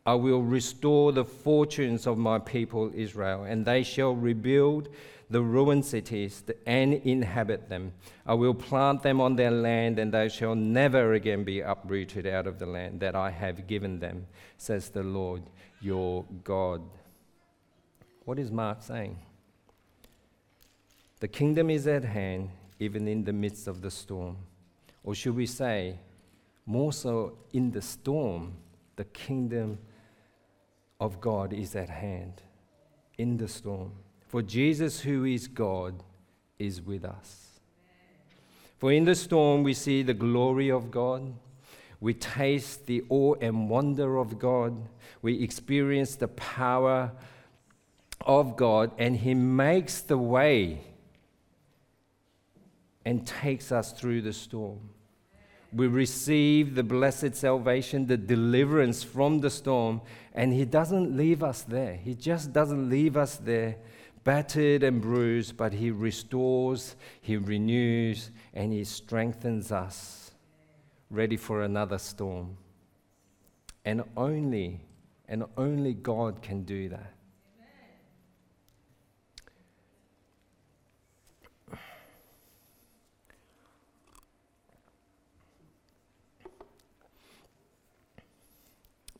I 0.06 0.14
will 0.14 0.42
restore 0.42 1.12
the 1.12 1.24
fortunes 1.24 2.06
of 2.06 2.18
my 2.18 2.38
people 2.38 2.90
Israel, 2.94 3.44
and 3.44 3.64
they 3.64 3.82
shall 3.82 4.14
rebuild 4.14 4.88
the 5.30 5.40
ruined 5.40 5.84
cities 5.84 6.44
and 6.66 6.94
inhabit 6.94 7.68
them. 7.68 7.92
I 8.26 8.34
will 8.34 8.54
plant 8.54 9.02
them 9.02 9.20
on 9.20 9.36
their 9.36 9.50
land, 9.50 9.98
and 9.98 10.12
they 10.12 10.28
shall 10.28 10.54
never 10.54 11.14
again 11.14 11.44
be 11.44 11.60
uprooted 11.60 12.26
out 12.26 12.46
of 12.46 12.58
the 12.58 12.66
land 12.66 13.00
that 13.00 13.14
I 13.14 13.30
have 13.30 13.66
given 13.66 13.98
them, 13.98 14.26
says 14.58 14.90
the 14.90 15.02
Lord 15.02 15.42
your 15.80 16.24
God. 16.44 16.82
What 18.24 18.38
is 18.38 18.50
Mark 18.50 18.82
saying? 18.82 19.18
The 21.20 21.28
kingdom 21.28 21.70
is 21.70 21.86
at 21.86 22.04
hand, 22.04 22.50
even 22.78 23.08
in 23.08 23.24
the 23.24 23.32
midst 23.32 23.66
of 23.66 23.80
the 23.80 23.90
storm. 23.90 24.36
Or 25.02 25.14
should 25.14 25.36
we 25.36 25.46
say, 25.46 25.98
more 26.66 26.92
so 26.92 27.38
in 27.52 27.70
the 27.70 27.82
storm, 27.82 28.54
the 28.96 29.04
kingdom 29.04 29.78
of 31.00 31.20
God 31.20 31.52
is 31.52 31.76
at 31.76 31.90
hand. 31.90 32.42
In 33.18 33.36
the 33.36 33.48
storm. 33.48 33.92
For 34.26 34.42
Jesus, 34.42 35.00
who 35.00 35.24
is 35.24 35.46
God, 35.46 36.02
is 36.58 36.82
with 36.82 37.04
us. 37.04 37.60
For 38.78 38.92
in 38.92 39.04
the 39.04 39.14
storm, 39.14 39.62
we 39.62 39.74
see 39.74 40.02
the 40.02 40.14
glory 40.14 40.70
of 40.70 40.90
God. 40.90 41.32
We 42.00 42.14
taste 42.14 42.86
the 42.86 43.04
awe 43.08 43.34
and 43.40 43.70
wonder 43.70 44.18
of 44.18 44.38
God. 44.38 44.88
We 45.22 45.42
experience 45.42 46.16
the 46.16 46.28
power 46.28 47.12
of 48.20 48.56
God, 48.56 48.90
and 48.98 49.16
He 49.16 49.34
makes 49.34 50.00
the 50.00 50.18
way 50.18 50.80
and 53.04 53.26
takes 53.26 53.70
us 53.72 53.92
through 53.92 54.22
the 54.22 54.32
storm. 54.32 54.80
We 55.72 55.88
receive 55.88 56.76
the 56.76 56.84
blessed 56.84 57.34
salvation, 57.34 58.06
the 58.06 58.16
deliverance 58.16 59.02
from 59.02 59.40
the 59.40 59.50
storm, 59.50 60.02
and 60.32 60.52
He 60.52 60.64
doesn't 60.64 61.16
leave 61.16 61.42
us 61.42 61.62
there. 61.62 61.94
He 61.94 62.14
just 62.14 62.52
doesn't 62.52 62.88
leave 62.88 63.16
us 63.16 63.36
there, 63.36 63.76
battered 64.22 64.84
and 64.84 65.00
bruised, 65.00 65.56
but 65.56 65.72
He 65.72 65.90
restores, 65.90 66.94
He 67.20 67.36
renews, 67.36 68.30
and 68.52 68.72
He 68.72 68.84
strengthens 68.84 69.72
us, 69.72 70.30
ready 71.10 71.36
for 71.36 71.62
another 71.62 71.98
storm. 71.98 72.56
And 73.84 74.04
only, 74.16 74.80
and 75.28 75.44
only 75.56 75.92
God 75.92 76.40
can 76.40 76.62
do 76.62 76.88
that. 76.90 77.12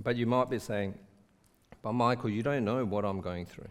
But 0.04 0.16
you 0.16 0.26
might 0.26 0.50
be 0.50 0.58
saying, 0.58 0.94
but 1.82 1.94
Michael, 1.94 2.30
you 2.30 2.42
don't 2.42 2.64
know 2.64 2.84
what 2.84 3.04
I'm 3.04 3.20
going 3.20 3.46
through, 3.46 3.68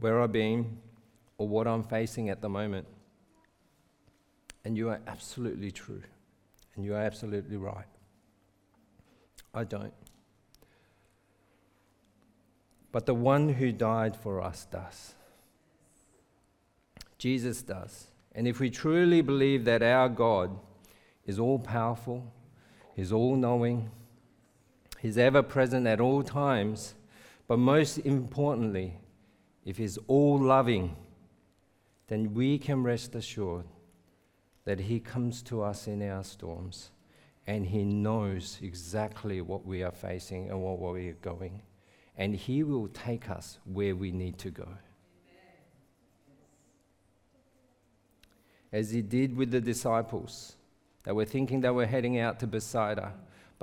where 0.00 0.20
I've 0.20 0.32
been, 0.32 0.78
or 1.38 1.46
what 1.46 1.66
I'm 1.66 1.82
facing 1.82 2.30
at 2.30 2.40
the 2.40 2.48
moment. 2.48 2.86
And 4.64 4.76
you 4.76 4.88
are 4.88 5.00
absolutely 5.06 5.70
true. 5.70 6.02
And 6.74 6.84
you 6.84 6.94
are 6.94 7.00
absolutely 7.00 7.56
right. 7.56 7.86
I 9.52 9.64
don't. 9.64 9.92
But 12.90 13.06
the 13.06 13.14
one 13.14 13.48
who 13.50 13.72
died 13.72 14.16
for 14.16 14.40
us 14.40 14.66
does. 14.70 15.14
Jesus 17.18 17.62
does. 17.62 18.06
And 18.34 18.48
if 18.48 18.58
we 18.58 18.70
truly 18.70 19.20
believe 19.20 19.64
that 19.64 19.82
our 19.82 20.08
God 20.08 20.58
is 21.26 21.38
all 21.38 21.58
powerful, 21.58 22.32
He's 22.94 23.12
all 23.12 23.36
knowing, 23.36 23.90
He's 25.04 25.18
ever 25.18 25.42
present 25.42 25.86
at 25.86 26.00
all 26.00 26.22
times, 26.22 26.94
but 27.46 27.58
most 27.58 27.98
importantly, 27.98 28.96
if 29.62 29.76
He's 29.76 29.98
all 30.06 30.38
loving, 30.38 30.96
then 32.06 32.32
we 32.32 32.56
can 32.56 32.82
rest 32.82 33.14
assured 33.14 33.66
that 34.64 34.80
He 34.80 35.00
comes 35.00 35.42
to 35.42 35.62
us 35.62 35.86
in 35.88 36.00
our 36.00 36.24
storms 36.24 36.90
and 37.46 37.66
He 37.66 37.84
knows 37.84 38.58
exactly 38.62 39.42
what 39.42 39.66
we 39.66 39.82
are 39.82 39.92
facing 39.92 40.48
and 40.48 40.62
what 40.62 40.80
we 40.80 41.10
are 41.10 41.18
going. 41.20 41.60
And 42.16 42.34
He 42.34 42.62
will 42.62 42.88
take 42.88 43.28
us 43.28 43.58
where 43.66 43.94
we 43.94 44.10
need 44.10 44.38
to 44.38 44.50
go. 44.50 44.68
As 48.72 48.90
He 48.90 49.02
did 49.02 49.36
with 49.36 49.50
the 49.50 49.60
disciples 49.60 50.56
that 51.02 51.14
were 51.14 51.26
thinking 51.26 51.60
they 51.60 51.68
were 51.68 51.84
heading 51.84 52.18
out 52.18 52.40
to 52.40 52.46
Bethsaida 52.46 53.12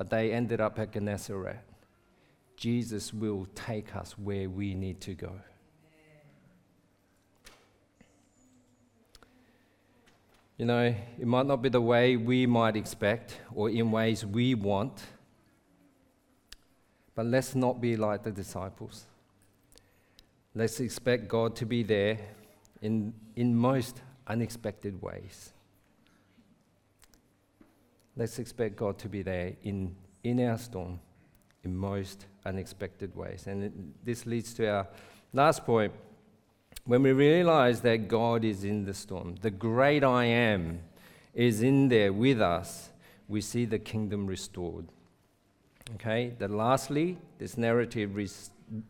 but 0.01 0.09
they 0.09 0.31
ended 0.31 0.59
up 0.59 0.79
at 0.79 0.91
Gennesaret. 0.91 1.59
Jesus 2.57 3.13
will 3.13 3.45
take 3.53 3.95
us 3.95 4.17
where 4.17 4.49
we 4.49 4.73
need 4.73 4.99
to 5.01 5.13
go. 5.13 5.31
You 10.57 10.65
know, 10.65 10.95
it 11.19 11.27
might 11.27 11.45
not 11.45 11.61
be 11.61 11.69
the 11.69 11.81
way 11.81 12.17
we 12.17 12.47
might 12.47 12.75
expect 12.75 13.41
or 13.53 13.69
in 13.69 13.91
ways 13.91 14.25
we 14.25 14.55
want, 14.55 15.03
but 17.13 17.27
let's 17.27 17.53
not 17.53 17.79
be 17.79 17.95
like 17.95 18.23
the 18.23 18.31
disciples. 18.31 19.05
Let's 20.55 20.79
expect 20.79 21.27
God 21.27 21.55
to 21.57 21.65
be 21.67 21.83
there 21.83 22.17
in, 22.81 23.13
in 23.35 23.55
most 23.55 24.01
unexpected 24.25 24.99
ways. 24.99 25.50
Let's 28.15 28.39
expect 28.39 28.75
God 28.75 28.97
to 28.99 29.09
be 29.09 29.21
there 29.21 29.53
in, 29.63 29.95
in 30.23 30.45
our 30.47 30.57
storm 30.57 30.99
in 31.63 31.75
most 31.75 32.25
unexpected 32.45 33.15
ways. 33.15 33.47
And 33.47 33.63
it, 33.63 34.05
this 34.05 34.25
leads 34.25 34.53
to 34.55 34.67
our 34.67 34.87
last 35.33 35.65
point. 35.65 35.93
When 36.85 37.03
we 37.03 37.11
realize 37.11 37.81
that 37.81 38.07
God 38.07 38.43
is 38.43 38.63
in 38.63 38.85
the 38.85 38.93
storm, 38.93 39.35
the 39.41 39.51
great 39.51 40.03
I 40.03 40.25
am 40.25 40.81
is 41.33 41.61
in 41.61 41.89
there 41.89 42.11
with 42.11 42.41
us, 42.41 42.89
we 43.27 43.41
see 43.41 43.65
the 43.65 43.79
kingdom 43.79 44.27
restored. 44.27 44.87
Okay, 45.95 46.33
that 46.39 46.49
lastly, 46.49 47.17
this 47.37 47.57
narrative 47.57 48.15
re- 48.15 48.29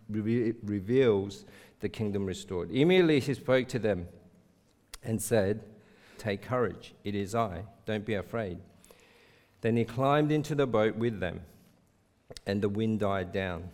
re- 0.10 0.54
reveals 0.64 1.46
the 1.80 1.90
kingdom 1.90 2.26
restored. 2.26 2.72
Immediately 2.72 3.20
he 3.20 3.34
spoke 3.34 3.68
to 3.70 3.80
them 3.80 4.08
and 5.04 5.22
said, 5.22 5.62
Take 6.18 6.44
courage, 6.44 6.94
it 7.04 7.16
is 7.16 7.34
I, 7.34 7.64
don't 7.86 8.06
be 8.06 8.14
afraid. 8.14 8.60
Then 9.62 9.78
he 9.78 9.86
climbed 9.86 10.32
into 10.32 10.56
the 10.56 10.68
boat 10.68 10.96
with 10.96 11.20
them, 11.20 11.42
and 12.46 12.62
the 12.62 12.70
wind 12.70 13.00
died 13.00 13.32
down. 13.32 13.70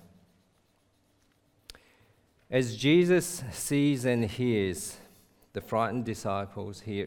As 2.50 2.78
Jesus 2.78 3.43
sees 3.52 4.06
and 4.06 4.23
hears 4.26 4.97
the 5.54 5.62
frightened 5.62 6.06
disciples, 6.06 6.82
he 6.82 7.06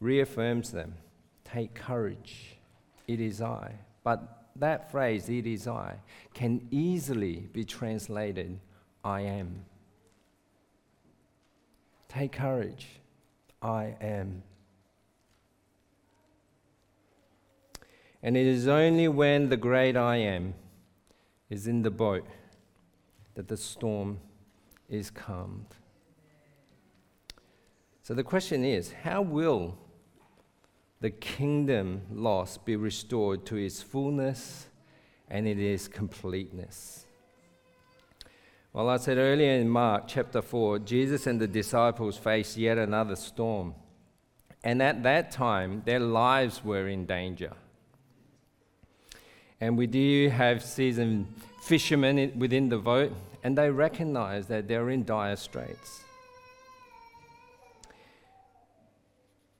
reaffirms 0.00 0.70
them 0.70 0.94
Take 1.44 1.74
courage, 1.74 2.56
it 3.08 3.20
is 3.20 3.42
I. 3.42 3.74
But 4.04 4.46
that 4.56 4.90
phrase, 4.90 5.28
it 5.28 5.46
is 5.46 5.66
I, 5.66 5.96
can 6.32 6.66
easily 6.70 7.48
be 7.52 7.64
translated, 7.64 8.60
I 9.04 9.22
am. 9.22 9.64
Take 12.08 12.32
courage, 12.32 12.86
I 13.62 13.96
am. 14.00 14.42
And 18.22 18.36
it 18.36 18.46
is 18.46 18.68
only 18.68 19.08
when 19.08 19.48
the 19.48 19.56
great 19.56 19.96
I 19.96 20.16
am 20.16 20.54
is 21.48 21.66
in 21.66 21.82
the 21.82 21.90
boat 21.90 22.26
that 23.34 23.48
the 23.48 23.56
storm 23.56 24.20
is 24.88 25.10
calmed. 25.10 25.74
So 28.02 28.14
the 28.14 28.24
question 28.24 28.64
is 28.64 28.92
how 29.04 29.22
will 29.22 29.78
the 31.00 31.10
kingdom 31.10 32.02
lost 32.12 32.66
be 32.66 32.76
restored 32.76 33.46
to 33.46 33.56
its 33.56 33.82
fullness 33.82 34.66
and 35.28 35.46
its 35.46 35.88
completeness? 35.88 37.06
Well, 38.72 38.88
I 38.88 38.98
said 38.98 39.16
earlier 39.16 39.52
in 39.52 39.68
Mark 39.68 40.04
chapter 40.06 40.42
4, 40.42 40.80
Jesus 40.80 41.26
and 41.26 41.40
the 41.40 41.48
disciples 41.48 42.16
faced 42.16 42.56
yet 42.56 42.78
another 42.78 43.16
storm. 43.16 43.74
And 44.62 44.82
at 44.82 45.02
that 45.02 45.30
time, 45.30 45.82
their 45.86 45.98
lives 45.98 46.62
were 46.62 46.86
in 46.86 47.06
danger. 47.06 47.52
And 49.60 49.76
we 49.76 49.86
do 49.86 50.28
have 50.30 50.62
seasoned 50.62 51.26
fishermen 51.62 52.32
within 52.38 52.68
the 52.68 52.78
boat, 52.78 53.12
and 53.44 53.56
they 53.56 53.70
recognize 53.70 54.46
that 54.46 54.68
they're 54.68 54.90
in 54.90 55.04
dire 55.04 55.36
straits. 55.36 56.02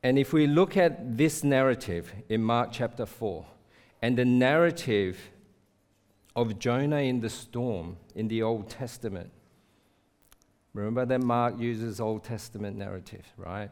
And 0.03 0.19
if 0.19 0.33
we 0.33 0.47
look 0.47 0.77
at 0.77 1.19
this 1.19 1.45
narrative 1.45 2.13
in 2.29 2.43
Mark 2.43 2.71
chapter 2.73 3.05
4 3.05 3.45
and 4.01 4.17
the 4.17 4.25
narrative 4.25 5.19
of 6.35 6.59
Jonah 6.59 7.01
in 7.01 7.21
the 7.21 7.29
storm 7.29 7.99
in 8.15 8.29
the 8.29 8.43
Old 8.43 8.71
Testament, 8.71 9.31
remember 10.73 11.05
that 11.05 11.21
Mark 11.21 11.59
uses 11.59 12.01
Old 12.01 12.25
Testament 12.25 12.79
narrative, 12.79 13.27
right? 13.37 13.71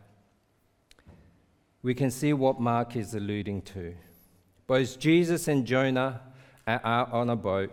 We 1.83 1.95
can 1.95 2.11
see 2.11 2.35
what 2.35 2.61
Mark 2.61 2.97
is 2.97 3.15
alluding 3.15 3.63
to. 3.63 3.95
Both 4.69 4.99
Jesus 4.99 5.49
and 5.49 5.67
Jonah 5.67 6.21
are 6.67 7.09
on 7.11 7.31
a 7.31 7.37
boat. 7.37 7.73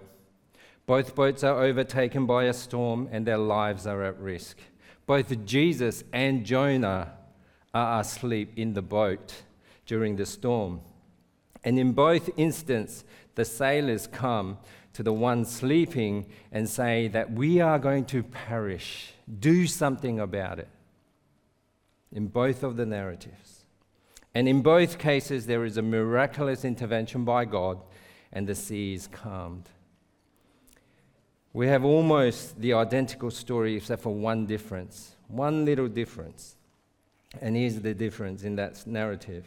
Both 0.85 1.13
boats 1.13 1.43
are 1.43 1.61
overtaken 1.61 2.25
by 2.25 2.45
a 2.45 2.53
storm 2.53 3.09
and 3.11 3.27
their 3.27 3.37
lives 3.37 3.85
are 3.85 4.03
at 4.03 4.17
risk. 4.17 4.57
Both 5.05 5.45
Jesus 5.45 6.05
and 6.13 6.45
Jonah 6.45 7.11
are 7.73 7.99
asleep 7.99 8.53
in 8.55 8.73
the 8.73 8.81
boat 8.81 9.43
during 9.85 10.15
the 10.15 10.25
storm. 10.25 10.79
And 11.65 11.77
in 11.77 11.91
both 11.91 12.29
instances, 12.37 13.03
the 13.35 13.43
sailors 13.43 14.07
come 14.07 14.57
to 14.93 15.03
the 15.03 15.11
one 15.11 15.43
sleeping 15.43 16.27
and 16.53 16.69
say 16.69 17.09
that 17.09 17.33
we 17.33 17.59
are 17.59 17.77
going 17.77 18.05
to 18.05 18.23
perish. 18.23 19.11
Do 19.39 19.67
something 19.67 20.21
about 20.21 20.59
it. 20.59 20.69
In 22.13 22.27
both 22.27 22.63
of 22.63 22.77
the 22.77 22.85
narratives. 22.85 23.54
And 24.35 24.49
in 24.49 24.61
both 24.61 24.99
cases, 24.99 25.45
there 25.45 25.63
is 25.63 25.77
a 25.77 25.81
miraculous 25.81 26.65
intervention 26.65 27.23
by 27.23 27.45
God, 27.45 27.79
and 28.33 28.45
the 28.45 28.53
sea 28.53 28.93
is 28.93 29.07
calmed. 29.07 29.69
We 31.53 31.67
have 31.67 31.85
almost 31.85 32.59
the 32.59 32.73
identical 32.73 33.31
story, 33.31 33.77
except 33.77 34.01
for 34.01 34.13
one 34.13 34.45
difference, 34.45 35.15
one 35.29 35.63
little 35.63 35.87
difference. 35.87 36.57
And 37.41 37.55
here's 37.55 37.79
the 37.79 37.93
difference 37.93 38.43
in 38.43 38.57
that 38.57 38.85
narrative. 38.85 39.45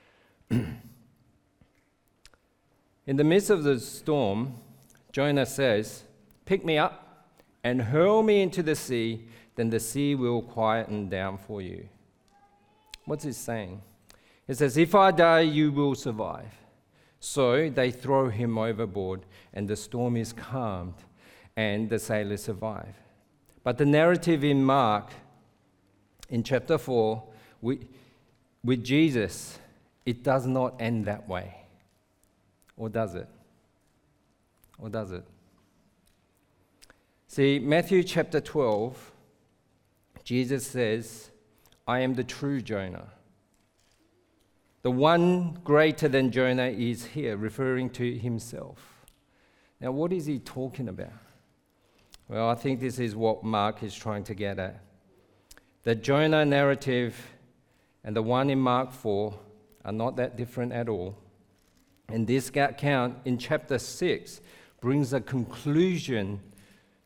in 0.50 0.78
the 3.06 3.24
midst 3.24 3.50
of 3.50 3.62
the 3.62 3.78
storm, 3.78 4.54
Jonah 5.12 5.44
says, 5.44 6.04
Pick 6.46 6.64
me 6.64 6.78
up 6.78 7.26
and 7.62 7.82
hurl 7.82 8.22
me 8.22 8.40
into 8.40 8.62
the 8.62 8.74
sea, 8.74 9.26
then 9.56 9.68
the 9.68 9.80
sea 9.80 10.14
will 10.14 10.40
quieten 10.40 11.10
down 11.10 11.36
for 11.36 11.60
you. 11.60 11.90
What's 13.04 13.24
he 13.24 13.32
saying? 13.32 13.82
It 14.50 14.58
says, 14.58 14.76
If 14.76 14.96
I 14.96 15.12
die, 15.12 15.42
you 15.42 15.70
will 15.70 15.94
survive. 15.94 16.52
So 17.20 17.70
they 17.70 17.92
throw 17.92 18.30
him 18.30 18.58
overboard, 18.58 19.24
and 19.54 19.68
the 19.68 19.76
storm 19.76 20.16
is 20.16 20.32
calmed, 20.32 20.96
and 21.56 21.88
the 21.88 22.00
sailors 22.00 22.42
survive. 22.42 22.96
But 23.62 23.78
the 23.78 23.86
narrative 23.86 24.42
in 24.42 24.64
Mark, 24.64 25.12
in 26.30 26.42
chapter 26.42 26.78
4, 26.78 27.22
with, 27.60 27.86
with 28.64 28.82
Jesus, 28.82 29.60
it 30.04 30.24
does 30.24 30.48
not 30.48 30.74
end 30.80 31.04
that 31.04 31.28
way. 31.28 31.54
Or 32.76 32.88
does 32.88 33.14
it? 33.14 33.28
Or 34.80 34.88
does 34.88 35.12
it? 35.12 35.24
See, 37.28 37.60
Matthew 37.60 38.02
chapter 38.02 38.40
12, 38.40 39.12
Jesus 40.24 40.66
says, 40.66 41.30
I 41.86 42.00
am 42.00 42.14
the 42.14 42.24
true 42.24 42.60
Jonah. 42.60 43.10
The 44.82 44.90
one 44.90 45.58
greater 45.62 46.08
than 46.08 46.30
Jonah 46.30 46.68
is 46.68 47.04
here, 47.04 47.36
referring 47.36 47.90
to 47.90 48.18
himself. 48.18 49.04
Now, 49.80 49.92
what 49.92 50.12
is 50.12 50.26
he 50.26 50.38
talking 50.38 50.88
about? 50.88 51.12
Well, 52.28 52.48
I 52.48 52.54
think 52.54 52.80
this 52.80 52.98
is 52.98 53.14
what 53.14 53.44
Mark 53.44 53.82
is 53.82 53.94
trying 53.94 54.24
to 54.24 54.34
get 54.34 54.58
at. 54.58 54.82
The 55.82 55.94
Jonah 55.94 56.44
narrative 56.44 57.16
and 58.04 58.14
the 58.14 58.22
one 58.22 58.50
in 58.50 58.60
Mark 58.60 58.92
4 58.92 59.38
are 59.84 59.92
not 59.92 60.16
that 60.16 60.36
different 60.36 60.72
at 60.72 60.88
all. 60.88 61.16
And 62.08 62.26
this 62.26 62.48
account 62.48 63.18
in 63.24 63.38
chapter 63.38 63.78
6 63.78 64.40
brings 64.80 65.12
a 65.12 65.20
conclusion 65.20 66.40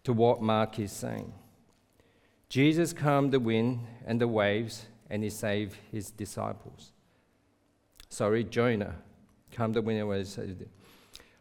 to 0.04 0.12
what 0.12 0.42
Mark 0.42 0.78
is 0.78 0.92
saying. 0.92 1.32
Jesus 2.48 2.92
calmed 2.92 3.32
the 3.32 3.40
wind 3.40 3.80
and 4.06 4.20
the 4.20 4.28
waves, 4.28 4.86
and 5.10 5.22
he 5.24 5.30
saved 5.30 5.76
his 5.90 6.10
disciples. 6.10 6.92
Sorry, 8.08 8.44
Jonah 8.44 8.96
Come 9.54 9.72
to 9.72 9.80
wind 9.80 10.00
and 10.00 10.08
waves. 10.08 10.38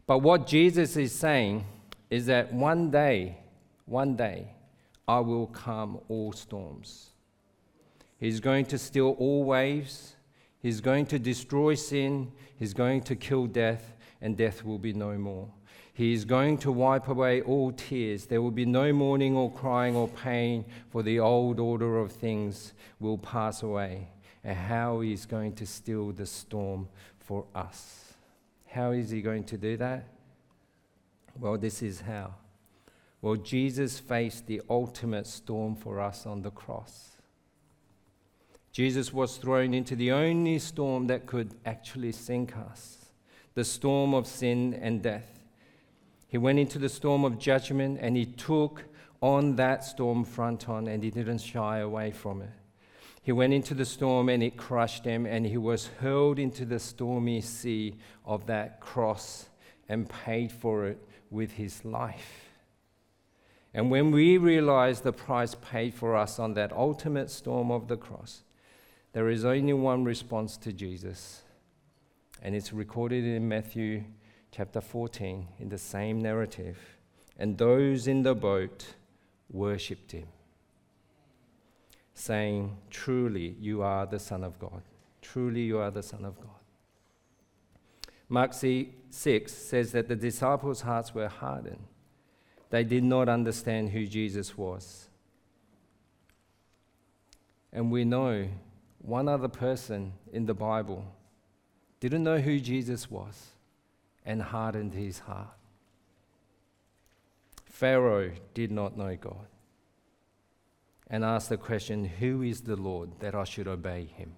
But 0.06 0.20
what 0.20 0.46
Jesus 0.46 0.96
is 0.98 1.12
saying 1.12 1.66
is 2.12 2.28
that 2.28 2.54
one 2.54 2.92
day, 2.92 3.38
one 3.86 4.16
day, 4.16 4.50
I 5.08 5.20
will 5.20 5.48
calm 5.48 6.00
all 6.10 6.32
storms. 6.32 7.10
He's 8.20 8.40
going 8.40 8.66
to 8.68 8.78
still 8.78 9.16
all 9.18 9.44
waves. 9.44 10.16
He's 10.62 10.80
going 10.80 11.08
to 11.08 11.20
destroy 11.20 11.74
sin. 11.74 12.32
He's 12.58 12.74
going 12.74 13.02
to 13.02 13.16
kill 13.16 13.48
death, 13.48 13.96
and 14.22 14.38
death 14.38 14.64
will 14.64 14.78
be 14.78 14.94
no 14.94 15.18
more. 15.18 15.50
He 15.96 16.14
is 16.14 16.24
going 16.24 16.60
to 16.60 16.72
wipe 16.72 17.08
away 17.08 17.42
all 17.42 17.72
tears. 17.72 18.28
There 18.28 18.42
will 18.42 18.52
be 18.52 18.66
no 18.66 18.94
mourning 18.94 19.36
or 19.36 19.52
crying 19.52 19.96
or 19.96 20.08
pain, 20.08 20.66
for 20.92 21.02
the 21.02 21.20
old 21.20 21.60
order 21.60 21.98
of 21.98 22.12
things 22.12 22.74
will 23.00 23.18
pass 23.18 23.64
away. 23.64 24.10
And 24.44 24.58
how 24.58 25.02
He's 25.02 25.26
going 25.26 25.54
to 25.56 25.66
still 25.66 26.12
the 26.12 26.26
storm 26.26 26.88
for 27.20 27.46
us. 27.56 28.14
How 28.68 28.92
is 28.92 29.10
He 29.10 29.22
going 29.22 29.44
to 29.46 29.58
do 29.58 29.78
that? 29.78 30.06
Well, 31.40 31.58
this 31.58 31.82
is 31.82 32.02
how. 32.02 32.36
Well, 33.22 33.36
Jesus 33.36 34.00
faced 34.00 34.48
the 34.48 34.62
ultimate 34.70 35.28
storm 35.28 35.76
for 35.76 36.00
us 36.02 36.26
on 36.26 36.42
the 36.42 36.52
cross. 36.52 37.18
Jesus 38.72 39.14
was 39.14 39.38
thrown 39.38 39.74
into 39.74 39.96
the 39.96 40.12
only 40.12 40.60
storm 40.60 41.08
that 41.08 41.26
could 41.26 41.54
actually 41.66 42.12
sink 42.12 42.58
us 42.58 43.04
the 43.54 43.64
storm 43.64 44.14
of 44.14 44.26
sin 44.28 44.74
and 44.82 45.02
death. 45.02 45.40
He 46.28 46.38
went 46.38 46.60
into 46.60 46.80
the 46.80 46.90
storm 46.90 47.24
of 47.24 47.38
judgment 47.38 48.00
and 48.02 48.18
he 48.18 48.26
took 48.26 48.84
on 49.22 49.56
that 49.58 49.84
storm 49.84 50.26
front 50.26 50.68
on 50.68 50.88
and 50.88 51.04
he 51.04 51.12
didn't 51.12 51.38
shy 51.38 51.80
away 51.80 52.12
from 52.12 52.42
it. 52.42 52.50
He 53.24 53.32
went 53.32 53.54
into 53.54 53.74
the 53.74 53.86
storm 53.86 54.30
and 54.30 54.44
it 54.44 54.58
crushed 54.58 55.06
him, 55.06 55.26
and 55.26 55.46
he 55.46 55.58
was 55.58 55.88
hurled 55.88 56.38
into 56.38 56.66
the 56.66 56.78
stormy 56.78 57.40
sea 57.42 57.96
of 58.26 58.46
that 58.48 58.82
cross 58.82 59.48
and 59.88 60.10
paid 60.10 60.52
for 60.52 60.86
it 60.86 61.00
with 61.32 61.54
his 61.54 61.84
life. 61.86 62.50
And 63.74 63.90
when 63.90 64.12
we 64.12 64.38
realize 64.38 65.02
the 65.02 65.14
price 65.14 65.56
paid 65.56 65.94
for 65.96 66.16
us 66.16 66.38
on 66.38 66.54
that 66.54 66.74
ultimate 66.74 67.32
storm 67.32 67.72
of 67.72 67.88
the 67.88 67.98
cross, 67.98 68.44
there 69.14 69.30
is 69.30 69.46
only 69.46 69.74
one 69.74 70.04
response 70.04 70.58
to 70.58 70.74
Jesus, 70.74 71.44
and 72.42 72.54
it's 72.54 72.74
recorded 72.74 73.24
in 73.24 73.48
Matthew 73.48 74.04
chapter 74.52 74.82
14 74.82 75.48
in 75.60 75.70
the 75.70 75.78
same 75.78 76.20
narrative. 76.22 76.78
And 77.40 77.58
those 77.58 78.06
in 78.08 78.24
the 78.24 78.36
boat 78.36 78.86
worshipped 79.50 80.12
him, 80.12 80.28
saying, 82.14 82.78
Truly, 82.90 83.56
you 83.60 83.82
are 83.82 84.06
the 84.06 84.20
Son 84.20 84.44
of 84.44 84.60
God. 84.60 84.82
Truly, 85.22 85.62
you 85.62 85.80
are 85.80 85.92
the 85.92 86.04
Son 86.04 86.26
of 86.26 86.40
God. 86.40 86.50
Mark 88.30 88.54
6 88.54 89.52
says 89.52 89.92
that 89.92 90.08
the 90.08 90.16
disciples' 90.16 90.82
hearts 90.82 91.14
were 91.14 91.28
hardened. 91.28 91.86
They 92.70 92.84
did 92.84 93.04
not 93.04 93.30
understand 93.30 93.90
who 93.90 94.08
Jesus 94.08 94.58
was. 94.58 95.08
And 97.72 97.92
we 97.92 98.06
know 98.06 98.48
one 99.00 99.28
other 99.28 99.48
person 99.48 100.14
in 100.32 100.46
the 100.46 100.54
Bible 100.54 101.06
didn't 102.00 102.24
know 102.24 102.40
who 102.40 102.60
Jesus 102.60 103.10
was 103.10 103.52
and 104.26 104.42
hardened 104.42 104.94
his 104.94 105.20
heart. 105.20 105.58
Pharaoh 107.66 108.32
did 108.54 108.72
not 108.72 108.98
know 108.98 109.16
God 109.20 109.48
and 111.14 111.24
ask 111.24 111.50
the 111.50 111.58
question, 111.58 112.06
Who 112.06 112.42
is 112.42 112.62
the 112.62 112.76
Lord 112.76 113.20
that 113.20 113.36
I 113.36 113.44
should 113.44 113.68
obey 113.68 114.06
him? 114.06 114.34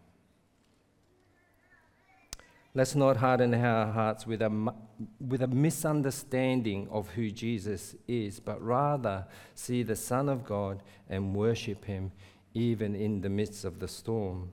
Let's 2.74 2.96
not 2.96 3.16
harden 3.16 3.54
our 3.54 3.94
hearts 3.94 4.28
with 4.28 4.42
a, 4.42 4.74
with 5.26 5.42
a 5.42 5.48
misunderstanding 5.48 6.90
of 6.92 7.08
who 7.12 7.32
Jesus 7.32 7.96
is, 8.10 8.42
but 8.42 8.62
rather 8.62 9.26
see 9.54 9.84
the 9.84 9.96
Son 9.96 10.28
of 10.28 10.44
God 10.44 10.84
and 11.10 11.34
worship 11.34 11.86
him 11.86 12.12
even 12.54 12.94
in 12.94 13.22
the 13.22 13.30
midst 13.30 13.64
of 13.64 13.80
the 13.80 13.88
storm. 13.88 14.52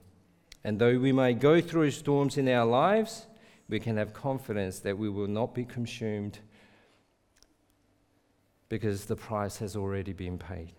And 0.63 0.79
though 0.79 1.01
we 1.01 1.11
may 1.11 1.35
go 1.35 1.61
through 1.61 1.91
storms 1.91 2.39
in 2.39 2.49
our 2.49 2.65
lives, 2.65 3.27
we 3.69 3.81
can 3.81 3.97
have 3.97 4.13
confidence 4.13 4.79
that 4.79 4.97
we 4.97 5.09
will 5.09 5.27
not 5.27 5.57
be 5.57 5.65
consumed 5.65 6.39
because 8.69 9.07
the 9.07 9.17
price 9.17 9.57
has 9.57 9.75
already 9.75 10.13
been 10.13 10.39
paid. 10.39 10.75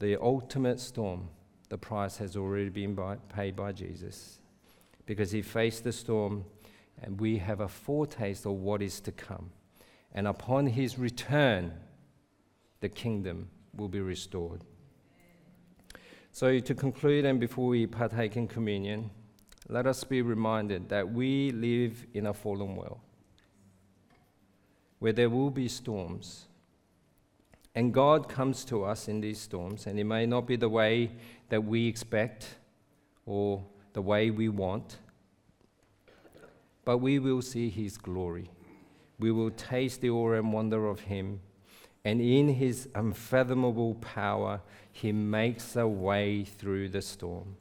The 0.00 0.16
ultimate 0.20 0.80
storm, 0.80 1.28
the 1.68 1.78
price 1.78 2.16
has 2.16 2.36
already 2.36 2.70
been 2.70 2.94
by, 2.94 3.16
paid 3.28 3.54
by 3.54 3.72
Jesus 3.72 4.40
because 5.06 5.30
he 5.30 5.42
faced 5.42 5.84
the 5.84 5.92
storm 5.92 6.44
and 7.02 7.20
we 7.20 7.38
have 7.38 7.60
a 7.60 7.68
foretaste 7.68 8.46
of 8.46 8.52
what 8.52 8.82
is 8.82 9.00
to 9.00 9.12
come. 9.12 9.50
And 10.12 10.26
upon 10.26 10.66
his 10.66 10.98
return, 10.98 11.72
the 12.80 12.88
kingdom 12.88 13.48
will 13.76 13.88
be 13.88 14.00
restored. 14.00 14.62
So, 16.32 16.58
to 16.58 16.74
conclude, 16.74 17.24
and 17.24 17.38
before 17.40 17.68
we 17.68 17.86
partake 17.86 18.36
in 18.36 18.48
communion, 18.48 19.10
let 19.68 19.86
us 19.86 20.04
be 20.04 20.22
reminded 20.22 20.88
that 20.88 21.12
we 21.12 21.50
live 21.52 22.06
in 22.14 22.26
a 22.26 22.34
fallen 22.34 22.76
world 22.76 23.00
where 25.00 25.12
there 25.12 25.30
will 25.30 25.50
be 25.50 25.66
storms. 25.66 26.46
And 27.74 27.94
God 27.94 28.28
comes 28.28 28.64
to 28.66 28.84
us 28.84 29.08
in 29.08 29.20
these 29.20 29.40
storms, 29.40 29.86
and 29.86 29.98
it 29.98 30.04
may 30.04 30.26
not 30.26 30.46
be 30.46 30.56
the 30.56 30.68
way 30.68 31.12
that 31.48 31.64
we 31.64 31.86
expect 31.86 32.56
or 33.26 33.64
the 33.92 34.02
way 34.02 34.30
we 34.30 34.48
want, 34.48 34.98
but 36.84 36.98
we 36.98 37.18
will 37.18 37.42
see 37.42 37.68
His 37.68 37.96
glory. 37.96 38.50
We 39.18 39.30
will 39.30 39.50
taste 39.50 40.00
the 40.00 40.10
awe 40.10 40.32
and 40.32 40.52
wonder 40.52 40.88
of 40.88 41.00
Him 41.00 41.40
and 42.04 42.20
in 42.20 42.48
his 42.48 42.88
unfathomable 42.94 43.94
power, 43.96 44.62
he 44.92 45.12
makes 45.12 45.76
a 45.76 45.86
way 45.86 46.44
through 46.44 46.88
the 46.88 47.02
storm. 47.02 47.56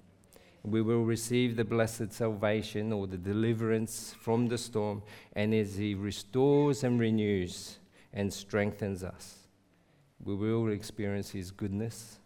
We 0.63 0.81
will 0.81 1.03
receive 1.03 1.55
the 1.55 1.65
blessed 1.65 2.13
salvation 2.13 2.93
or 2.93 3.07
the 3.07 3.17
deliverance 3.17 4.15
from 4.19 4.47
the 4.47 4.57
storm, 4.57 5.03
and 5.33 5.53
as 5.53 5.75
he 5.75 5.93
restores 5.93 6.83
and 6.83 6.99
renews 6.99 7.79
and 8.13 8.31
strengthens 8.33 9.03
us, 9.03 9.38
we 10.23 10.35
will 10.35 10.69
experience 10.69 11.31
his 11.31 11.51
goodness 11.51 12.19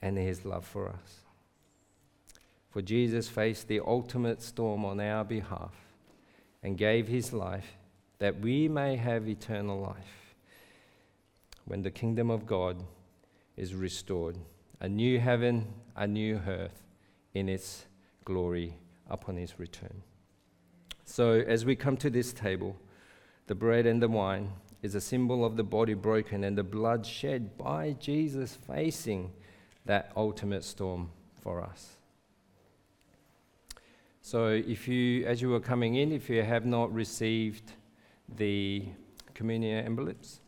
and 0.00 0.16
his 0.16 0.44
love 0.44 0.66
for 0.66 0.88
us. 0.88 1.20
For 2.70 2.82
Jesus 2.82 3.28
faced 3.28 3.68
the 3.68 3.80
ultimate 3.80 4.42
storm 4.42 4.84
on 4.84 4.98
our 4.98 5.24
behalf 5.24 5.74
and 6.62 6.78
gave 6.78 7.06
his 7.06 7.32
life 7.32 7.76
that 8.18 8.40
we 8.40 8.68
may 8.68 8.96
have 8.96 9.28
eternal 9.28 9.80
life 9.80 10.34
when 11.66 11.82
the 11.82 11.90
kingdom 11.90 12.30
of 12.30 12.46
God 12.46 12.82
is 13.56 13.74
restored. 13.74 14.38
A 14.80 14.88
new 14.88 15.20
heaven, 15.20 15.66
a 15.94 16.06
new 16.06 16.40
earth 16.46 16.82
in 17.34 17.48
its 17.48 17.84
glory 18.24 18.74
upon 19.08 19.36
his 19.36 19.58
return. 19.58 20.02
So, 21.04 21.32
as 21.32 21.64
we 21.64 21.76
come 21.76 21.96
to 21.98 22.10
this 22.10 22.32
table, 22.32 22.76
the 23.46 23.54
bread 23.54 23.86
and 23.86 24.02
the 24.02 24.08
wine 24.08 24.52
is 24.82 24.94
a 24.94 25.00
symbol 25.00 25.44
of 25.44 25.56
the 25.56 25.64
body 25.64 25.94
broken 25.94 26.44
and 26.44 26.58
the 26.58 26.64
blood 26.64 27.06
shed 27.06 27.56
by 27.56 27.92
Jesus 27.98 28.58
facing 28.66 29.32
that 29.86 30.12
ultimate 30.16 30.64
storm 30.64 31.10
for 31.40 31.62
us. 31.62 31.96
So, 34.20 34.48
if 34.48 34.86
you, 34.86 35.24
as 35.24 35.42
you 35.42 35.48
were 35.48 35.60
coming 35.60 35.96
in, 35.96 36.12
if 36.12 36.30
you 36.30 36.42
have 36.42 36.64
not 36.64 36.92
received 36.92 37.72
the 38.36 38.84
communion 39.34 39.84
emblems, 39.84 40.40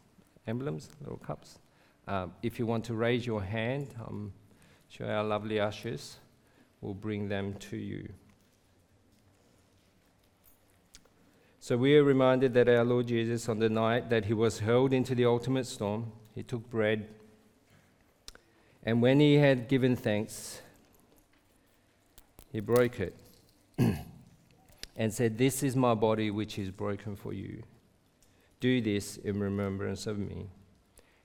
emblems, 0.46 0.88
little 1.00 1.16
cups. 1.18 1.58
Uh, 2.06 2.26
if 2.42 2.58
you 2.58 2.66
want 2.66 2.84
to 2.84 2.94
raise 2.94 3.26
your 3.26 3.42
hand, 3.42 3.94
I'm 4.06 4.32
sure 4.88 5.10
our 5.10 5.24
lovely 5.24 5.58
ushers 5.58 6.18
will 6.80 6.94
bring 6.94 7.28
them 7.28 7.54
to 7.70 7.76
you. 7.76 8.08
So 11.64 11.78
we 11.78 11.96
are 11.96 12.04
reminded 12.04 12.52
that 12.52 12.68
our 12.68 12.84
Lord 12.84 13.06
Jesus, 13.06 13.48
on 13.48 13.58
the 13.58 13.70
night 13.70 14.10
that 14.10 14.26
he 14.26 14.34
was 14.34 14.58
hurled 14.58 14.92
into 14.92 15.14
the 15.14 15.24
ultimate 15.24 15.64
storm, 15.64 16.12
he 16.34 16.42
took 16.42 16.68
bread. 16.68 17.08
And 18.82 19.00
when 19.00 19.18
he 19.18 19.36
had 19.36 19.66
given 19.66 19.96
thanks, 19.96 20.60
he 22.52 22.60
broke 22.60 23.00
it 23.00 23.16
and 23.78 25.10
said, 25.14 25.38
This 25.38 25.62
is 25.62 25.74
my 25.74 25.94
body 25.94 26.30
which 26.30 26.58
is 26.58 26.70
broken 26.70 27.16
for 27.16 27.32
you. 27.32 27.62
Do 28.60 28.82
this 28.82 29.16
in 29.16 29.40
remembrance 29.40 30.06
of 30.06 30.18
me. 30.18 30.50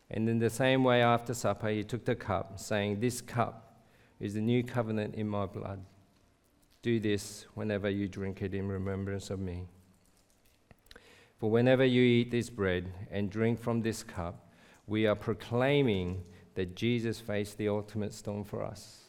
And 0.10 0.30
in 0.30 0.40
the 0.40 0.50
same 0.50 0.86
way, 0.86 1.02
after 1.02 1.34
supper, 1.34 1.68
he 1.68 1.84
took 1.84 2.06
the 2.06 2.16
cup, 2.16 2.60
saying, 2.60 3.02
This 3.02 3.20
cup 3.20 3.84
is 4.22 4.36
the 4.36 4.42
new 4.42 4.64
covenant 4.64 5.16
in 5.16 5.28
my 5.28 5.48
blood. 5.48 5.82
Do 6.82 6.98
this 6.98 7.46
whenever 7.56 7.90
you 7.90 8.08
drink 8.08 8.42
it 8.42 8.54
in 8.54 8.70
remembrance 8.70 9.32
of 9.32 9.42
me. 9.42 9.68
For 11.40 11.50
whenever 11.50 11.86
you 11.86 12.02
eat 12.02 12.32
this 12.32 12.50
bread 12.50 12.92
and 13.10 13.30
drink 13.30 13.60
from 13.60 13.82
this 13.82 14.04
cup, 14.04 14.50
we 14.88 15.08
are 15.08 15.16
proclaiming 15.16 16.24
that 16.56 16.76
Jesus 16.76 17.20
faced 17.20 17.58
the 17.58 17.70
ultimate 17.70 18.14
storm 18.14 18.44
for 18.44 18.64
us, 18.64 19.06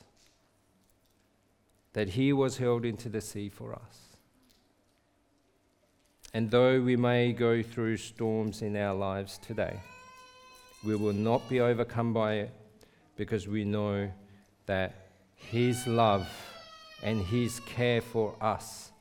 that 1.93 2.11
he 2.11 2.33
was 2.33 2.59
hurled 2.59 2.85
into 2.85 3.09
the 3.09 3.21
sea 3.21 3.49
for 3.49 3.75
us. 3.75 4.17
And 6.33 6.51
though 6.51 6.81
we 6.81 6.97
may 6.97 7.33
go 7.33 7.63
through 7.63 7.97
storms 7.97 8.63
in 8.63 8.77
our 8.77 8.95
lives 8.95 9.39
today, 9.39 9.81
we 10.85 10.95
will 10.95 11.13
not 11.13 11.49
be 11.49 11.61
overcome 11.61 12.13
by 12.13 12.35
it 12.35 12.55
because 13.17 13.49
we 13.49 13.65
know 13.65 14.11
that 14.67 14.95
His 15.35 15.87
love 15.87 16.29
and 17.03 17.21
His 17.21 17.61
care 17.61 18.01
for 18.01 18.37
us 18.41 18.93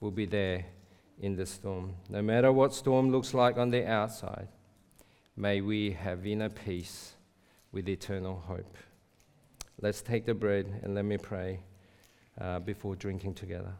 will 0.00 0.12
be 0.12 0.24
there 0.24 0.64
in 1.20 1.36
the 1.36 1.46
storm. 1.46 1.94
No 2.08 2.22
matter 2.22 2.52
what 2.52 2.74
storm 2.74 3.10
looks 3.10 3.34
like 3.34 3.56
on 3.56 3.70
the 3.70 3.86
outside, 3.86 4.48
may 5.36 5.60
we 5.60 5.92
have 5.92 6.26
inner 6.26 6.48
peace 6.48 7.14
with 7.72 7.88
eternal 7.88 8.42
hope. 8.46 8.76
Let's 9.80 10.02
take 10.02 10.26
the 10.26 10.34
bread 10.34 10.80
and 10.82 10.94
let 10.94 11.04
me 11.04 11.18
pray 11.18 11.60
uh, 12.40 12.60
before 12.60 12.96
drinking 12.96 13.34
together. 13.34 13.74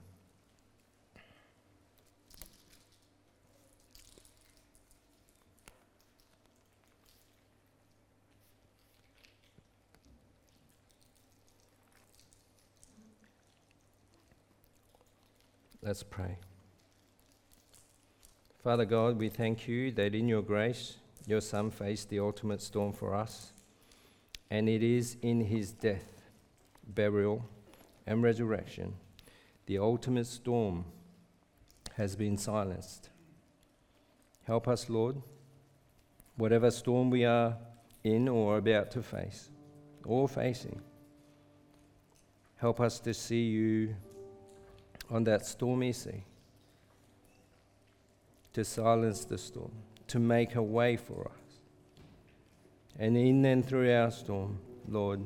Let's 15.80 16.02
pray. 16.02 16.38
Father 18.62 18.84
God, 18.84 19.18
we 19.18 19.28
thank 19.28 19.68
you 19.68 19.90
that 19.92 20.14
in 20.14 20.28
your 20.28 20.42
grace, 20.42 20.96
your 21.26 21.40
Son 21.40 21.70
faced 21.70 22.08
the 22.10 22.20
ultimate 22.20 22.60
storm 22.60 22.92
for 22.92 23.14
us, 23.14 23.52
and 24.50 24.68
it 24.68 24.82
is 24.82 25.16
in 25.22 25.40
his 25.40 25.72
death, 25.72 26.22
burial, 26.94 27.44
and 28.06 28.22
resurrection 28.22 28.94
the 29.68 29.78
ultimate 29.78 30.26
storm 30.26 30.82
has 31.94 32.16
been 32.16 32.38
silenced. 32.38 33.10
Help 34.44 34.66
us, 34.66 34.88
Lord, 34.88 35.16
whatever 36.36 36.70
storm 36.70 37.10
we 37.10 37.26
are 37.26 37.54
in 38.02 38.28
or 38.28 38.56
about 38.56 38.90
to 38.92 39.02
face, 39.02 39.50
or 40.06 40.26
facing. 40.26 40.80
Help 42.56 42.80
us 42.80 42.98
to 43.00 43.12
see 43.12 43.42
you 43.42 43.94
on 45.10 45.22
that 45.24 45.44
stormy 45.44 45.92
sea, 45.92 46.24
to 48.52 48.64
silence 48.64 49.24
the 49.24 49.38
storm, 49.38 49.72
to 50.08 50.18
make 50.18 50.54
a 50.54 50.62
way 50.62 50.96
for 50.96 51.30
us. 51.30 51.60
And 52.98 53.16
in 53.16 53.44
and 53.44 53.64
through 53.64 53.94
our 53.94 54.10
storm, 54.10 54.58
Lord, 54.88 55.20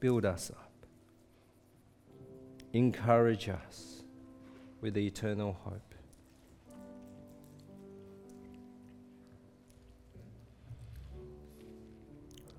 build 0.00 0.24
us 0.24 0.50
up, 0.50 0.72
encourage 2.72 3.48
us 3.48 4.02
with 4.80 4.96
eternal 4.96 5.56
hope. 5.64 5.94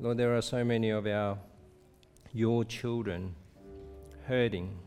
Lord, 0.01 0.17
there 0.17 0.35
are 0.37 0.41
so 0.41 0.63
many 0.63 0.91
of 0.91 1.05
our 1.07 1.37
your 2.31 2.63
children 2.63 3.35
hurting 4.27 4.77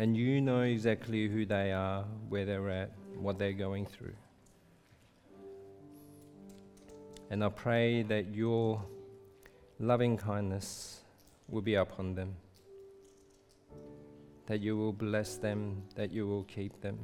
and 0.00 0.16
you 0.16 0.40
know 0.40 0.62
exactly 0.62 1.28
who 1.28 1.44
they 1.44 1.72
are, 1.72 2.06
where 2.30 2.46
they're 2.46 2.70
at, 2.70 2.90
what 3.16 3.38
they're 3.38 3.52
going 3.52 3.84
through. 3.84 4.14
And 7.28 7.44
I 7.44 7.50
pray 7.50 8.02
that 8.04 8.34
your 8.34 8.82
loving 9.78 10.16
kindness 10.16 11.02
will 11.50 11.60
be 11.60 11.74
upon 11.74 12.14
them, 12.14 12.34
that 14.46 14.60
you 14.60 14.74
will 14.74 14.94
bless 14.94 15.36
them, 15.36 15.82
that 15.96 16.10
you 16.10 16.26
will 16.26 16.44
keep 16.44 16.80
them, 16.80 16.98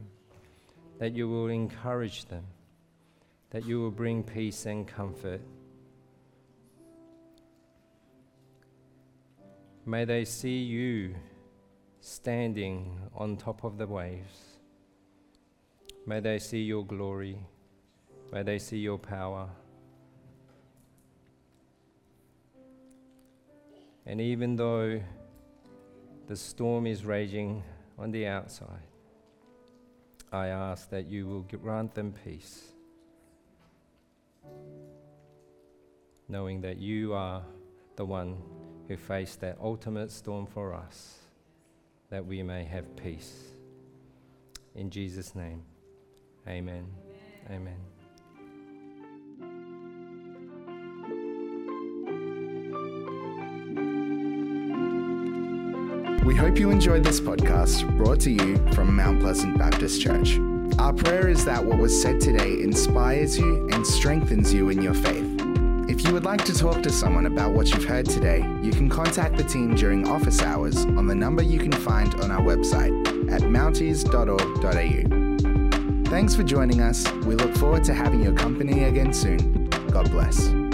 that 0.99 1.13
you 1.13 1.29
will 1.29 1.49
encourage 1.49 2.25
them, 2.25 2.45
that 3.51 3.67
you 3.67 3.79
will 3.79 3.91
bring 3.91 4.23
peace 4.23 4.65
and 4.65 4.89
comfort. 4.89 5.43
May 9.85 10.07
they 10.07 10.25
see 10.25 10.61
you 10.61 11.15
standing 12.07 13.01
on 13.17 13.37
top 13.37 13.65
of 13.65 13.79
the 13.79 13.87
waves. 13.87 14.59
May 16.07 16.21
they 16.21 16.39
see 16.39 16.63
your 16.63 16.87
glory. 16.87 17.37
May 18.33 18.45
they 18.45 18.61
see 18.61 18.79
your 18.79 18.97
power. 18.97 19.49
And 24.07 24.21
even 24.21 24.55
though 24.55 25.03
the 26.29 26.37
storm 26.37 26.87
is 26.87 27.05
raging 27.05 27.65
on 27.99 28.13
the 28.13 28.29
outside, 28.29 28.87
I 30.31 30.47
ask 30.47 30.89
that 30.91 31.07
you 31.07 31.27
will 31.27 31.43
grant 31.43 31.93
them 31.97 32.15
peace, 32.25 32.69
knowing 36.29 36.61
that 36.61 36.79
you 36.79 37.15
are 37.15 37.43
the 37.97 38.05
one 38.05 38.41
who 38.87 38.97
faced 38.97 39.41
that 39.41 39.59
ultimate 39.61 40.13
storm 40.13 40.47
for 40.47 40.73
us 40.73 41.26
that 42.11 42.25
we 42.25 42.43
may 42.43 42.65
have 42.65 42.97
peace. 42.97 43.33
In 44.75 44.91
Jesus' 44.91 45.35
name, 45.35 45.63
amen. 46.47 46.87
Amen. 47.51 47.77
We 56.25 56.35
hope 56.35 56.59
you 56.59 56.71
enjoyed 56.71 57.05
this 57.05 57.21
podcast 57.21 57.97
brought 57.97 58.21
to 58.21 58.31
you 58.31 58.57
from 58.73 58.97
Mount 58.97 59.21
Pleasant 59.21 59.57
Baptist 59.57 60.01
Church. 60.01 60.39
Our 60.79 60.93
prayer 60.93 61.29
is 61.29 61.45
that 61.45 61.65
what 61.65 61.79
was 61.79 62.03
said 62.03 62.21
today 62.21 62.61
inspires 62.61 63.39
you 63.39 63.69
and 63.71 63.87
strengthens 63.87 64.53
you 64.53 64.69
in 64.69 64.83
your 64.83 64.95
faith. 64.95 65.36
If 65.99 66.05
you 66.05 66.13
would 66.13 66.27
like 66.27 66.45
to 66.45 66.53
talk 66.53 66.83
to 66.83 66.91
someone 66.91 67.25
about 67.25 67.53
what 67.53 67.73
you've 67.73 67.87
heard 67.87 68.05
today, 68.05 68.47
you 68.61 68.71
can 68.71 68.91
contact 68.91 69.39
the 69.39 69.45
team 69.45 69.75
during 69.75 70.07
office 70.07 70.43
hours 70.43 70.85
on 70.85 71.07
the 71.07 71.15
number 71.15 71.43
you 71.43 71.59
can 71.59 71.73
find 71.73 72.15
on 72.17 72.31
our 72.31 72.43
website 72.43 72.93
at 73.33 73.41
mounties.org.au. 73.41 76.11
Thanks 76.11 76.35
for 76.35 76.43
joining 76.43 76.83
us. 76.83 77.11
We 77.25 77.35
look 77.35 77.57
forward 77.57 77.83
to 77.85 77.95
having 77.95 78.23
your 78.23 78.35
company 78.35 78.85
again 78.85 79.15
soon. 79.15 79.71
God 79.91 80.11
bless. 80.11 80.66